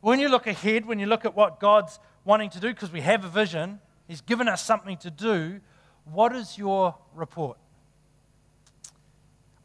[0.00, 3.00] When you look ahead, when you look at what God's wanting to do, because we
[3.00, 5.60] have a vision, He's given us something to do,
[6.04, 7.58] what is your report?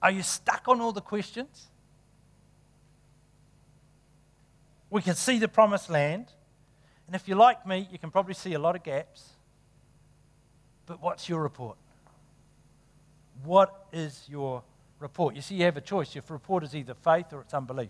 [0.02, 1.68] Are you stuck on all the questions?
[4.90, 6.28] We can see the promised land.
[7.08, 9.30] And if you're like me, you can probably see a lot of gaps.
[10.86, 11.78] But what's your report?
[13.44, 14.64] What is your
[15.00, 15.36] report?
[15.36, 16.14] You see, you have a choice.
[16.14, 17.90] Your report is either faith or it's unbelief.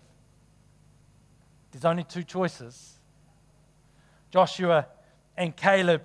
[1.70, 2.98] There's only two choices.
[4.30, 4.86] Joshua
[5.36, 6.02] and Caleb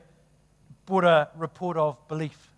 [0.85, 2.51] brought a report of belief.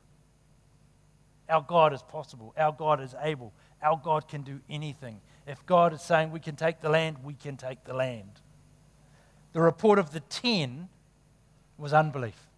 [1.48, 2.54] Our God is possible.
[2.58, 3.54] Our God is able.
[3.82, 5.20] Our God can do anything.
[5.48, 8.40] If God is saying we can take the land, we can take the land.
[9.54, 10.90] The report of the ten
[11.78, 12.49] was unbelief.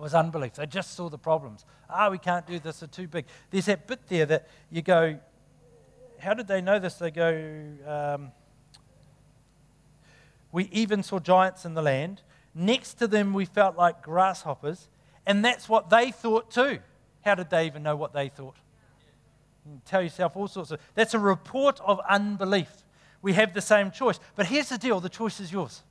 [0.00, 0.54] Was unbelief.
[0.54, 1.66] They just saw the problems.
[1.90, 3.26] Ah, we can't do this, they're too big.
[3.50, 5.18] There's that bit there that you go,
[6.18, 6.94] how did they know this?
[6.94, 8.32] They go, um,
[10.52, 12.22] we even saw giants in the land.
[12.54, 14.88] Next to them, we felt like grasshoppers.
[15.26, 16.78] And that's what they thought too.
[17.20, 18.56] How did they even know what they thought?
[19.66, 20.80] You tell yourself all sorts of.
[20.94, 22.70] That's a report of unbelief.
[23.20, 24.18] We have the same choice.
[24.34, 25.82] But here's the deal the choice is yours.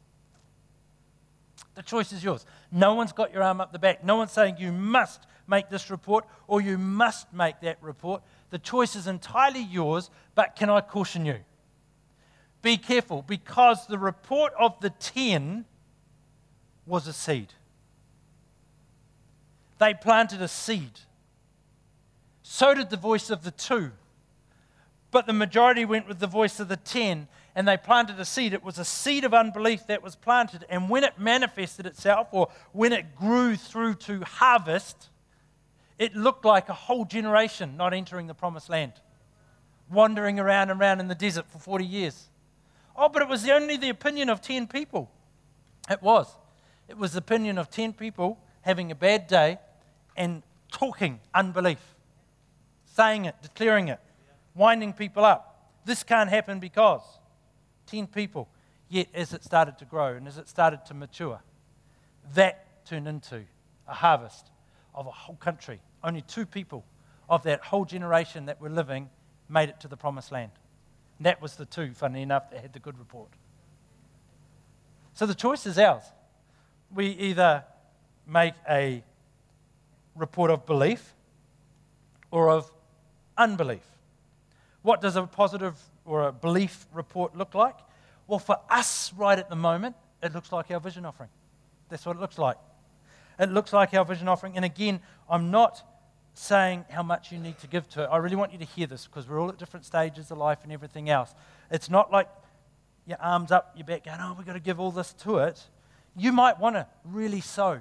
[1.75, 2.45] The choice is yours.
[2.71, 4.03] No one's got your arm up the back.
[4.03, 8.21] No one's saying you must make this report or you must make that report.
[8.49, 11.39] The choice is entirely yours, but can I caution you?
[12.61, 15.65] Be careful because the report of the ten
[16.85, 17.53] was a seed.
[19.79, 20.99] They planted a seed.
[22.43, 23.91] So did the voice of the two.
[25.11, 28.53] But the majority went with the voice of the ten, and they planted a seed.
[28.53, 30.65] It was a seed of unbelief that was planted.
[30.69, 35.09] And when it manifested itself, or when it grew through to harvest,
[35.97, 38.93] it looked like a whole generation not entering the promised land,
[39.91, 42.29] wandering around and around in the desert for 40 years.
[42.95, 45.11] Oh, but it was only the opinion of 10 people.
[45.89, 46.27] It was.
[46.87, 49.59] It was the opinion of 10 people having a bad day
[50.15, 51.79] and talking unbelief,
[52.85, 53.99] saying it, declaring it,
[54.55, 55.71] winding people up.
[55.85, 57.01] This can't happen because
[57.89, 58.47] 10 people.
[58.87, 61.39] Yet, as it started to grow and as it started to mature,
[62.33, 63.43] that turned into
[63.87, 64.47] a harvest
[64.95, 65.79] of a whole country.
[66.03, 66.83] Only two people
[67.29, 69.09] of that whole generation that were living
[69.47, 70.51] made it to the promised land.
[71.17, 73.29] And that was the two, funny enough, that had the good report.
[75.13, 76.03] So the choice is ours.
[76.93, 77.63] We either
[78.25, 79.03] make a
[80.15, 81.13] report of belief
[82.31, 82.71] or of
[83.37, 83.85] unbelief.
[84.81, 85.75] What does a positive
[86.09, 87.75] or a belief report look like?
[88.27, 91.29] Well, for us right at the moment, it looks like our vision offering.
[91.89, 92.57] That's what it looks like.
[93.39, 94.55] It looks like our vision offering.
[94.55, 94.99] And again,
[95.29, 95.83] I'm not
[96.33, 98.07] saying how much you need to give to it.
[98.07, 100.59] I really want you to hear this because we're all at different stages of life
[100.63, 101.33] and everything else.
[101.69, 102.27] It's not like
[103.05, 105.61] your arms up, your back going, oh, we've got to give all this to it.
[106.15, 107.79] You might want to really sow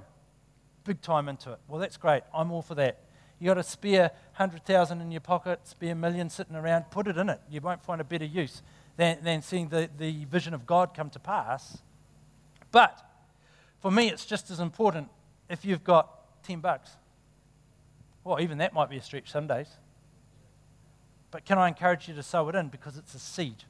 [0.84, 1.58] big time into it.
[1.66, 2.22] Well, that's great.
[2.34, 3.00] I'm all for that.
[3.38, 7.16] You got a spare hundred thousand in your pocket, spare million sitting around, put it
[7.16, 7.40] in it.
[7.48, 8.62] You won't find a better use
[8.96, 11.78] than, than seeing the, the vision of God come to pass.
[12.72, 13.00] But
[13.80, 15.08] for me, it's just as important
[15.48, 16.90] if you've got 10 bucks.
[18.24, 19.68] Well, even that might be a stretch some days.
[21.30, 23.64] But can I encourage you to sow it in because it's a seed?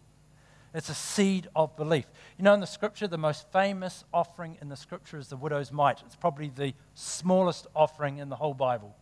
[0.74, 2.06] It's a seed of belief.
[2.36, 5.72] You know, in the scripture, the most famous offering in the scripture is the widow's
[5.72, 6.02] mite.
[6.04, 8.94] It's probably the smallest offering in the whole Bible.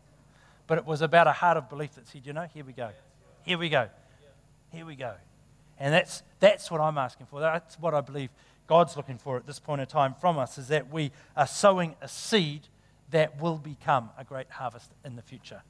[0.67, 2.91] But it was about a heart of belief that said, you know, here we go.
[3.45, 3.89] Here we go.
[4.73, 5.15] Here we go.
[5.79, 7.41] And that's, that's what I'm asking for.
[7.41, 8.31] That's what I believe
[8.67, 11.95] God's looking for at this point in time from us, is that we are sowing
[12.01, 12.63] a seed
[13.11, 15.63] that will become a great harvest in the future.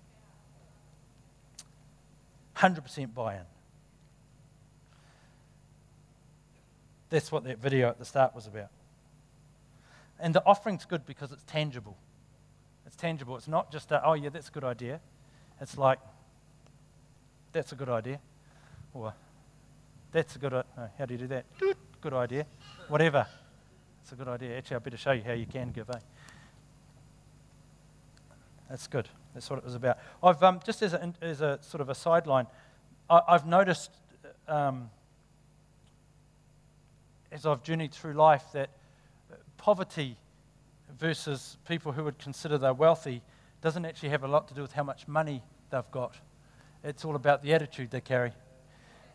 [2.56, 3.42] 100% buy in.
[7.10, 8.70] That's what that video at the start was about.
[10.18, 11.96] And the offering's good because it's tangible.
[12.86, 13.36] It's tangible.
[13.36, 15.00] It's not just a, oh, yeah, that's a good idea.
[15.60, 15.98] It's like,
[17.52, 18.20] that's a good idea.
[18.94, 19.12] Or,
[20.12, 20.64] that's a good idea.
[20.76, 21.44] No, how do you do that?
[22.00, 22.46] Good idea.
[22.88, 23.26] Whatever.
[24.02, 24.56] It's a good idea.
[24.56, 25.98] Actually, I better show you how you can give, eh?
[28.68, 29.08] That's good.
[29.34, 29.98] That's what it was about.
[30.22, 32.46] I've um, just as a, as a sort of a sideline,
[33.10, 33.90] I've noticed
[34.48, 34.90] um,
[37.30, 38.70] as I've journeyed through life that
[39.56, 40.16] poverty
[40.98, 43.22] versus people who would consider they're wealthy
[43.60, 46.14] doesn't actually have a lot to do with how much money they've got.
[46.84, 48.32] It's all about the attitude they carry.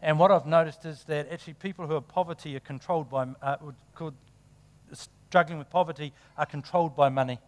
[0.01, 3.57] And what I've noticed is that actually people who are poverty are controlled by, uh,
[3.93, 4.15] could,
[4.93, 7.39] struggling with poverty are controlled by money.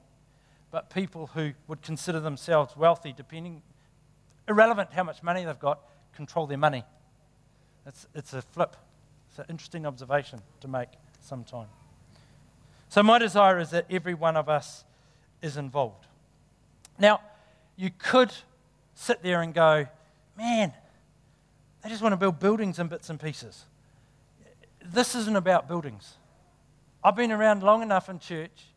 [0.72, 3.62] But people who would consider themselves wealthy, depending,
[4.48, 5.80] irrelevant how much money they've got,
[6.16, 6.84] control their money.
[7.86, 8.76] It's, it's a flip.
[9.30, 11.68] It's an interesting observation to make sometime.
[12.94, 14.84] So, my desire is that every one of us
[15.41, 16.06] is involved.
[17.00, 17.22] Now,
[17.76, 18.32] you could
[18.94, 19.88] sit there and go,
[20.38, 20.72] man,
[21.82, 23.66] they just want to build buildings in bits and pieces.
[24.86, 26.18] This isn't about buildings.
[27.04, 28.68] I've been around long enough in church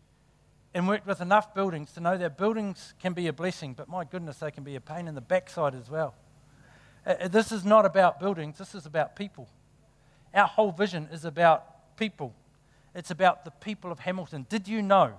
[0.73, 4.05] and worked with enough buildings to know that buildings can be a blessing, but my
[4.05, 6.15] goodness, they can be a pain in the backside as well.
[7.07, 9.47] Uh, uh, This is not about buildings, this is about people.
[10.33, 12.33] Our whole vision is about people.
[12.97, 14.47] It's about the people of Hamilton.
[14.49, 15.13] Did you know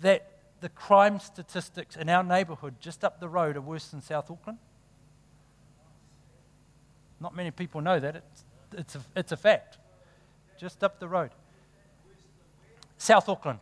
[0.00, 0.28] that
[0.60, 4.58] the crime statistics in our neighbourhood just up the road are worse than South Auckland?
[7.20, 8.16] Not many people know that.
[8.16, 9.78] It's, it's, a, it's a fact.
[10.58, 11.30] Just up the road.
[12.98, 13.60] South Auckland.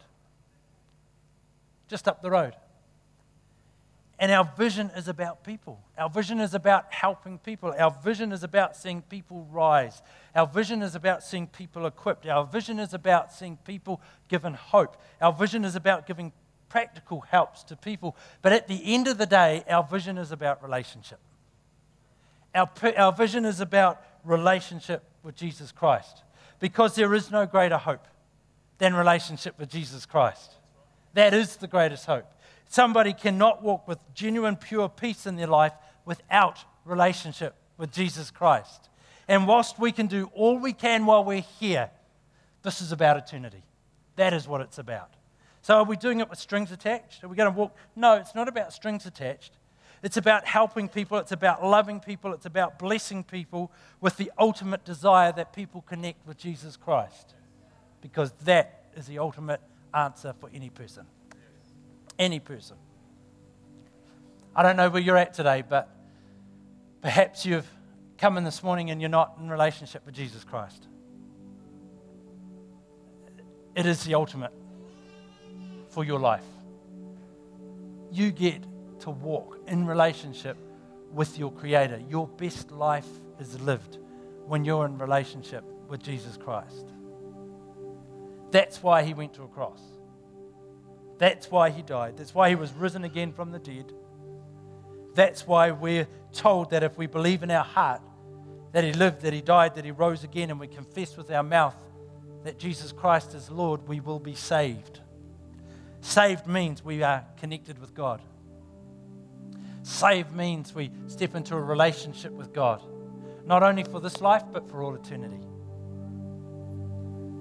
[1.89, 2.55] Just up the road.
[4.23, 5.81] And our vision is about people.
[5.99, 7.75] Our vision is about helping people.
[7.77, 10.01] Our vision is about seeing people rise.
[10.33, 12.25] Our vision is about seeing people equipped.
[12.29, 14.97] Our vision is about seeing people given hope.
[15.21, 16.31] Our vision is about giving
[16.69, 18.17] practical helps to people.
[18.43, 21.19] But at the end of the day, our vision is about relationship.
[22.55, 26.23] Our, our vision is about relationship with Jesus Christ
[26.61, 28.07] because there is no greater hope
[28.79, 30.53] than relationship with Jesus Christ.
[31.15, 32.33] That is the greatest hope.
[32.73, 35.75] Somebody cannot walk with genuine, pure peace in their life
[36.07, 38.89] without relationship with Jesus Christ.
[39.29, 41.91] And whilst we can do all we can while we're here,
[42.63, 43.63] this is about eternity.
[44.17, 45.11] That is what it's about.
[45.61, 47.23] So, are we doing it with strings attached?
[47.23, 47.77] Are we going to walk?
[47.95, 49.53] No, it's not about strings attached.
[50.03, 53.71] It's about helping people, it's about loving people, it's about blessing people
[54.01, 57.35] with the ultimate desire that people connect with Jesus Christ.
[58.01, 59.61] Because that is the ultimate
[59.93, 61.05] answer for any person.
[62.19, 62.77] Any person.
[64.55, 65.89] I don't know where you're at today, but
[67.01, 67.69] perhaps you've
[68.19, 70.87] come in this morning and you're not in relationship with Jesus Christ.
[73.75, 74.53] It is the ultimate
[75.89, 76.45] for your life.
[78.11, 78.63] You get
[79.01, 80.57] to walk in relationship
[81.13, 82.03] with your Creator.
[82.09, 83.09] Your best life
[83.41, 83.99] is lived
[84.47, 86.93] when you're in relationship with Jesus Christ.
[88.51, 89.81] That's why He went to a cross.
[91.23, 92.17] That's why He died.
[92.17, 93.93] That's why He was risen again from the dead.
[95.15, 98.01] That's why we're told that if we believe in our heart
[98.73, 101.45] that He lived, that He died, that He rose again, and we confess with our
[101.45, 101.77] mouth
[102.43, 104.99] that Jesus Christ is Lord, we will be saved.
[106.01, 108.21] Saved means we are connected with God.
[109.85, 112.83] Saved means we step into a relationship with God,
[113.47, 115.39] not only for this life, but for all eternity.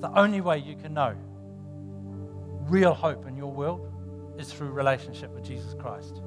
[0.01, 1.15] The only way you can know
[2.71, 3.91] real hope in your world
[4.39, 6.21] is through relationship with Jesus Christ.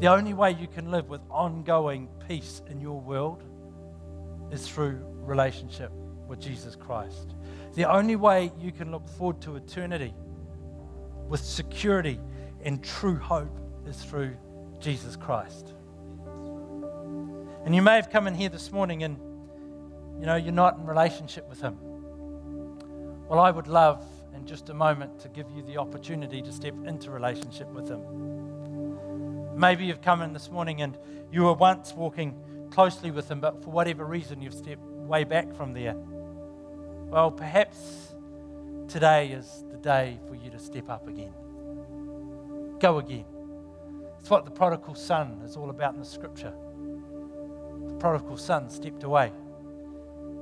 [0.00, 3.44] The only way you can live with ongoing peace in your world
[4.50, 5.92] is through relationship
[6.26, 7.36] with Jesus Christ.
[7.74, 10.12] The only way you can look forward to eternity
[11.28, 12.18] with security
[12.64, 13.56] and true hope
[13.86, 14.36] is through
[14.80, 15.74] Jesus Christ.
[17.64, 19.16] And you may have come in here this morning and
[20.18, 21.76] you know you're not in relationship with him.
[23.28, 24.04] Well, I would love
[24.48, 28.00] just a moment to give you the opportunity to step into relationship with him.
[29.54, 30.96] Maybe you've come in this morning and
[31.30, 32.34] you were once walking
[32.70, 35.94] closely with Him, but for whatever reason you've stepped way back from there.
[35.96, 38.14] Well, perhaps
[38.86, 41.32] today is the day for you to step up again.
[42.78, 43.24] Go again.
[44.20, 46.52] It's what the prodigal son is all about in the scripture.
[47.88, 49.32] The prodigal son stepped away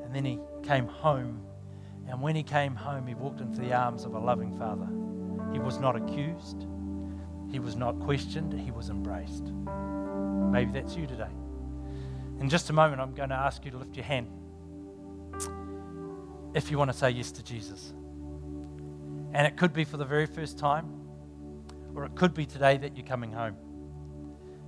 [0.04, 1.46] and then he came home.
[2.08, 4.88] And when he came home, he walked into the arms of a loving father.
[5.52, 6.66] He was not accused,
[7.50, 9.44] he was not questioned, he was embraced.
[10.52, 11.30] Maybe that's you today.
[12.40, 14.28] In just a moment, I'm going to ask you to lift your hand
[16.54, 17.92] if you want to say yes to Jesus.
[19.32, 20.90] And it could be for the very first time,
[21.94, 23.56] or it could be today that you're coming home.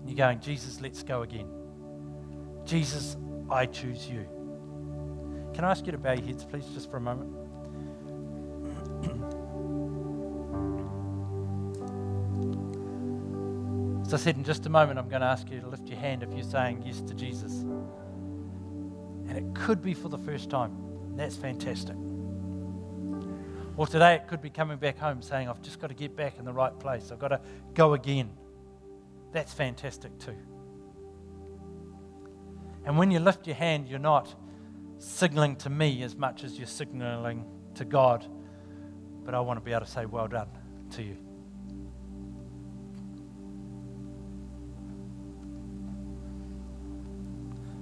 [0.00, 1.48] And you're going, Jesus, let's go again.
[2.64, 3.16] Jesus,
[3.50, 4.26] I choose you.
[5.58, 7.34] Can I ask you to bow your heads, please, just for a moment?
[14.06, 15.98] As I said, in just a moment, I'm going to ask you to lift your
[15.98, 17.62] hand if you're saying yes to Jesus.
[19.26, 20.76] And it could be for the first time.
[21.16, 21.96] That's fantastic.
[23.76, 26.38] Or today, it could be coming back home saying, I've just got to get back
[26.38, 27.10] in the right place.
[27.10, 27.40] I've got to
[27.74, 28.30] go again.
[29.32, 30.36] That's fantastic too.
[32.84, 34.36] And when you lift your hand, you're not
[34.98, 37.44] signaling to me as much as you're signaling
[37.74, 38.26] to God.
[39.24, 40.48] But I want to be able to say, Well done
[40.92, 41.16] to you.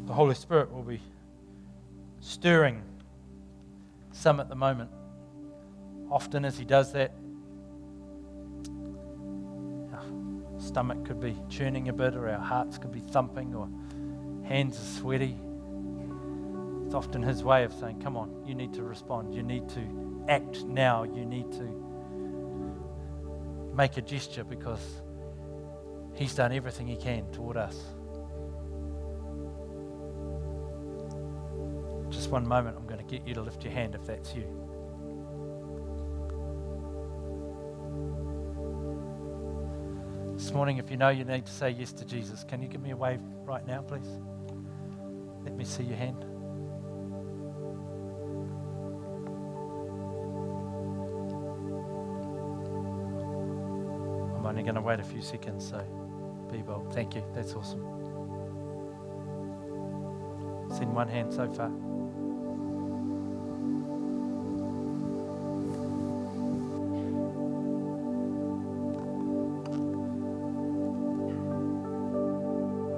[0.07, 1.01] The Holy Spirit will be
[2.21, 2.83] stirring
[4.13, 4.91] some at the moment.
[6.11, 7.13] Often, as He does that,
[10.59, 13.69] stomach could be churning a bit, or our hearts could be thumping, or
[14.47, 15.37] hands are sweaty.
[16.97, 19.35] Often His way of saying, Come on, you need to respond.
[19.35, 21.03] You need to act now.
[21.03, 21.65] You need to
[23.77, 25.03] make a gesture because
[26.15, 27.77] He's done everything He can toward us.
[32.09, 34.45] Just one moment, I'm going to get you to lift your hand if that's you.
[40.35, 42.81] This morning, if you know you need to say yes to Jesus, can you give
[42.81, 44.09] me a wave right now, please?
[45.45, 46.36] Let me see your hand.
[54.57, 55.79] Only going to wait a few seconds, so
[56.51, 56.91] be bold.
[56.95, 57.23] Thank you.
[57.35, 57.83] That's awesome.
[60.75, 61.67] Seen one hand so far.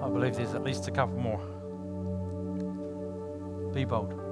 [0.01, 1.41] I believe there's at least a couple more.
[3.75, 4.28] Be bold.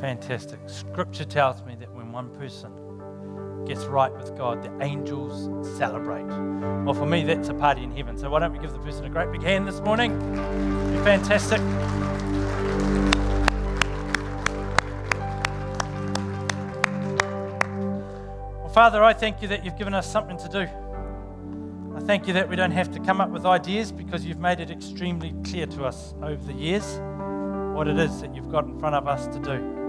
[0.00, 0.58] Fantastic.
[0.66, 2.72] Scripture tells me that when one person
[3.66, 5.46] gets right with God, the angels
[5.76, 6.24] celebrate.
[6.84, 8.16] Well, for me, that's a party in heaven.
[8.16, 10.18] So why don't we give the person a great big hand this morning?
[11.04, 11.60] Fantastic.
[18.58, 20.66] Well, Father, I thank you that you've given us something to do.
[21.94, 24.60] I thank you that we don't have to come up with ideas because you've made
[24.60, 26.98] it extremely clear to us over the years
[27.76, 29.79] what it is that you've got in front of us to do.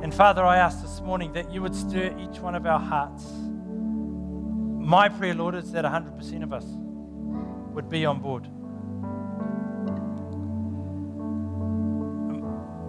[0.00, 3.24] And Father, I ask this morning that you would stir each one of our hearts.
[3.26, 6.64] My prayer, Lord, is that 100% of us
[7.74, 8.48] would be on board.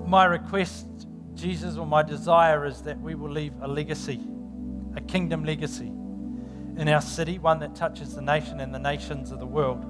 [0.07, 0.85] My request,
[1.33, 4.19] Jesus, or my desire is that we will leave a legacy,
[4.95, 5.87] a kingdom legacy
[6.77, 9.83] in our city, one that touches the nation and the nations of the world.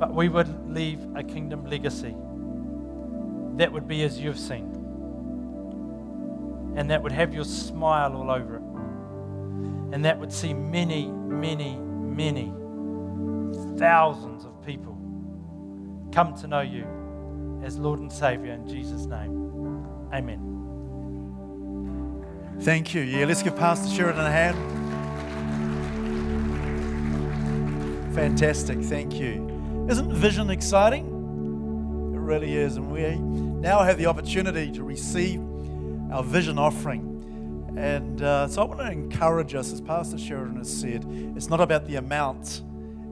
[0.00, 2.16] But we would leave a kingdom legacy
[3.58, 4.79] that would be as you've seen
[6.80, 8.62] and that would have your smile all over it.
[9.94, 12.54] And that would see many, many, many
[13.76, 14.96] thousands of people
[16.10, 16.86] come to know you
[17.62, 19.84] as Lord and Savior in Jesus' name.
[20.14, 20.40] Amen.
[22.60, 23.02] Thank you.
[23.02, 24.56] Yeah, let's give Pastor Sheridan a hand.
[28.14, 28.80] Fantastic.
[28.80, 29.86] Thank you.
[29.90, 31.04] Isn't vision exciting?
[32.14, 32.76] It really is.
[32.78, 35.42] And we now have the opportunity to receive
[36.10, 37.74] our vision offering.
[37.76, 41.06] And uh, so I want to encourage us, as Pastor Sheridan has said,
[41.36, 42.62] it's not about the amount,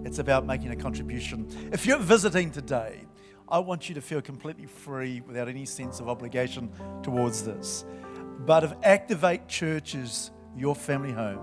[0.04, 1.48] it's about making a contribution.
[1.72, 3.04] If you're visiting today,
[3.48, 6.70] I want you to feel completely free without any sense of obligation
[7.02, 7.84] towards this.
[8.40, 11.40] But if Activate Church is your family home,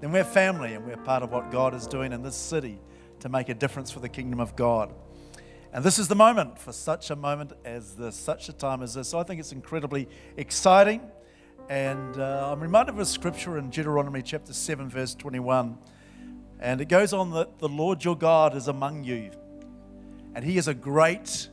[0.00, 2.80] then we're family and we're part of what God is doing in this city
[3.20, 4.92] to make a difference for the kingdom of God.
[5.72, 8.94] And this is the moment for such a moment as this, such a time as
[8.94, 9.08] this.
[9.08, 11.00] So I think it's incredibly exciting.
[11.68, 15.78] And uh, I'm reminded of a scripture in Deuteronomy chapter 7, verse 21.
[16.58, 19.30] And it goes on that the Lord your God is among you,
[20.34, 21.48] and he is a great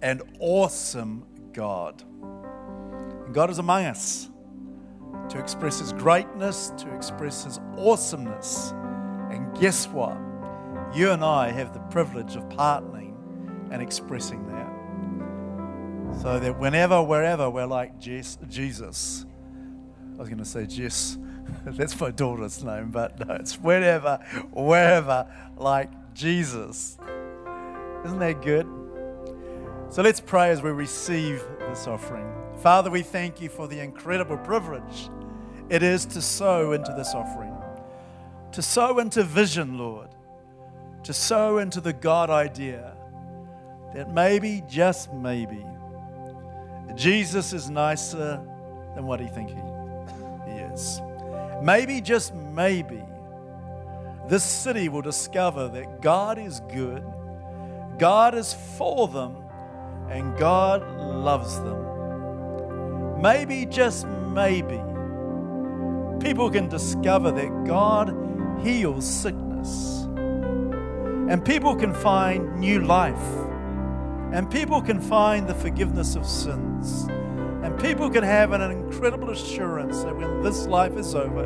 [0.00, 2.02] and awesome God.
[3.26, 4.30] And God is among us
[5.28, 8.72] to express his greatness, to express his awesomeness.
[9.30, 10.16] And guess what?
[10.94, 13.07] You and I have the privilege of partnering
[13.70, 14.68] and expressing that.
[16.22, 19.24] So that whenever, wherever we're like Jesus,
[20.14, 21.18] I was going to say Jess,
[21.64, 24.16] that's my daughter's name, but no, it's whenever,
[24.52, 25.26] wherever,
[25.56, 26.98] like Jesus.
[28.04, 28.66] Isn't that good?
[29.90, 32.30] So let's pray as we receive this offering.
[32.56, 35.08] Father, we thank you for the incredible privilege
[35.70, 37.54] it is to sow into this offering,
[38.52, 40.08] to sow into vision, Lord,
[41.04, 42.96] to sow into the God idea
[43.94, 45.64] that maybe, just maybe,
[46.94, 48.40] Jesus is nicer
[48.94, 51.00] than what he think he, he is.
[51.62, 53.02] Maybe, just maybe,
[54.28, 57.02] this city will discover that God is good,
[57.98, 59.36] God is for them,
[60.10, 63.20] and God loves them.
[63.20, 64.80] Maybe, just maybe,
[66.20, 68.14] people can discover that God
[68.62, 70.04] heals sickness.
[71.28, 73.47] And people can find new life.
[74.32, 77.08] And people can find the forgiveness of sins.
[77.62, 81.42] And people can have an incredible assurance that when this life is over,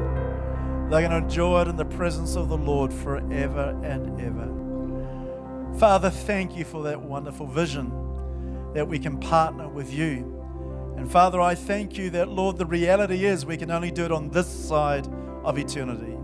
[0.91, 5.79] they're going to enjoy it in the presence of the Lord forever and ever.
[5.79, 7.91] Father, thank you for that wonderful vision
[8.75, 10.39] that we can partner with you.
[10.97, 14.13] And Father, I thank you that, Lord, the reality is we can only do it
[14.13, 15.09] on this side
[15.45, 16.17] of eternity.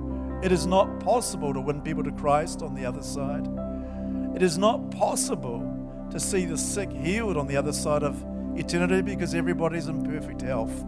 [0.43, 3.49] It is not possible to win people to Christ on the other side.
[4.37, 5.68] It is not possible
[6.11, 8.25] to see the sick healed on the other side of
[8.57, 10.83] eternity because everybody's in perfect health.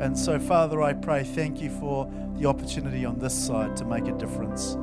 [0.00, 4.06] And so, Father, I pray, thank you for the opportunity on this side to make
[4.06, 4.74] a difference.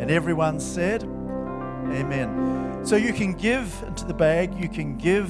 [0.00, 2.80] And everyone said, Amen.
[2.84, 5.26] So you can give into the bag, you can give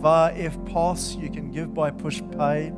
[0.00, 2.72] via EFTPOS, you can give by push pay,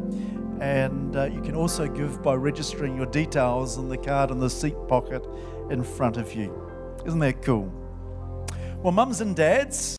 [0.60, 4.48] and uh, you can also give by registering your details on the card in the
[4.48, 5.26] seat pocket
[5.70, 6.52] in front of you.
[7.04, 7.70] Isn't that cool?
[8.82, 9.76] Well, mums and dads,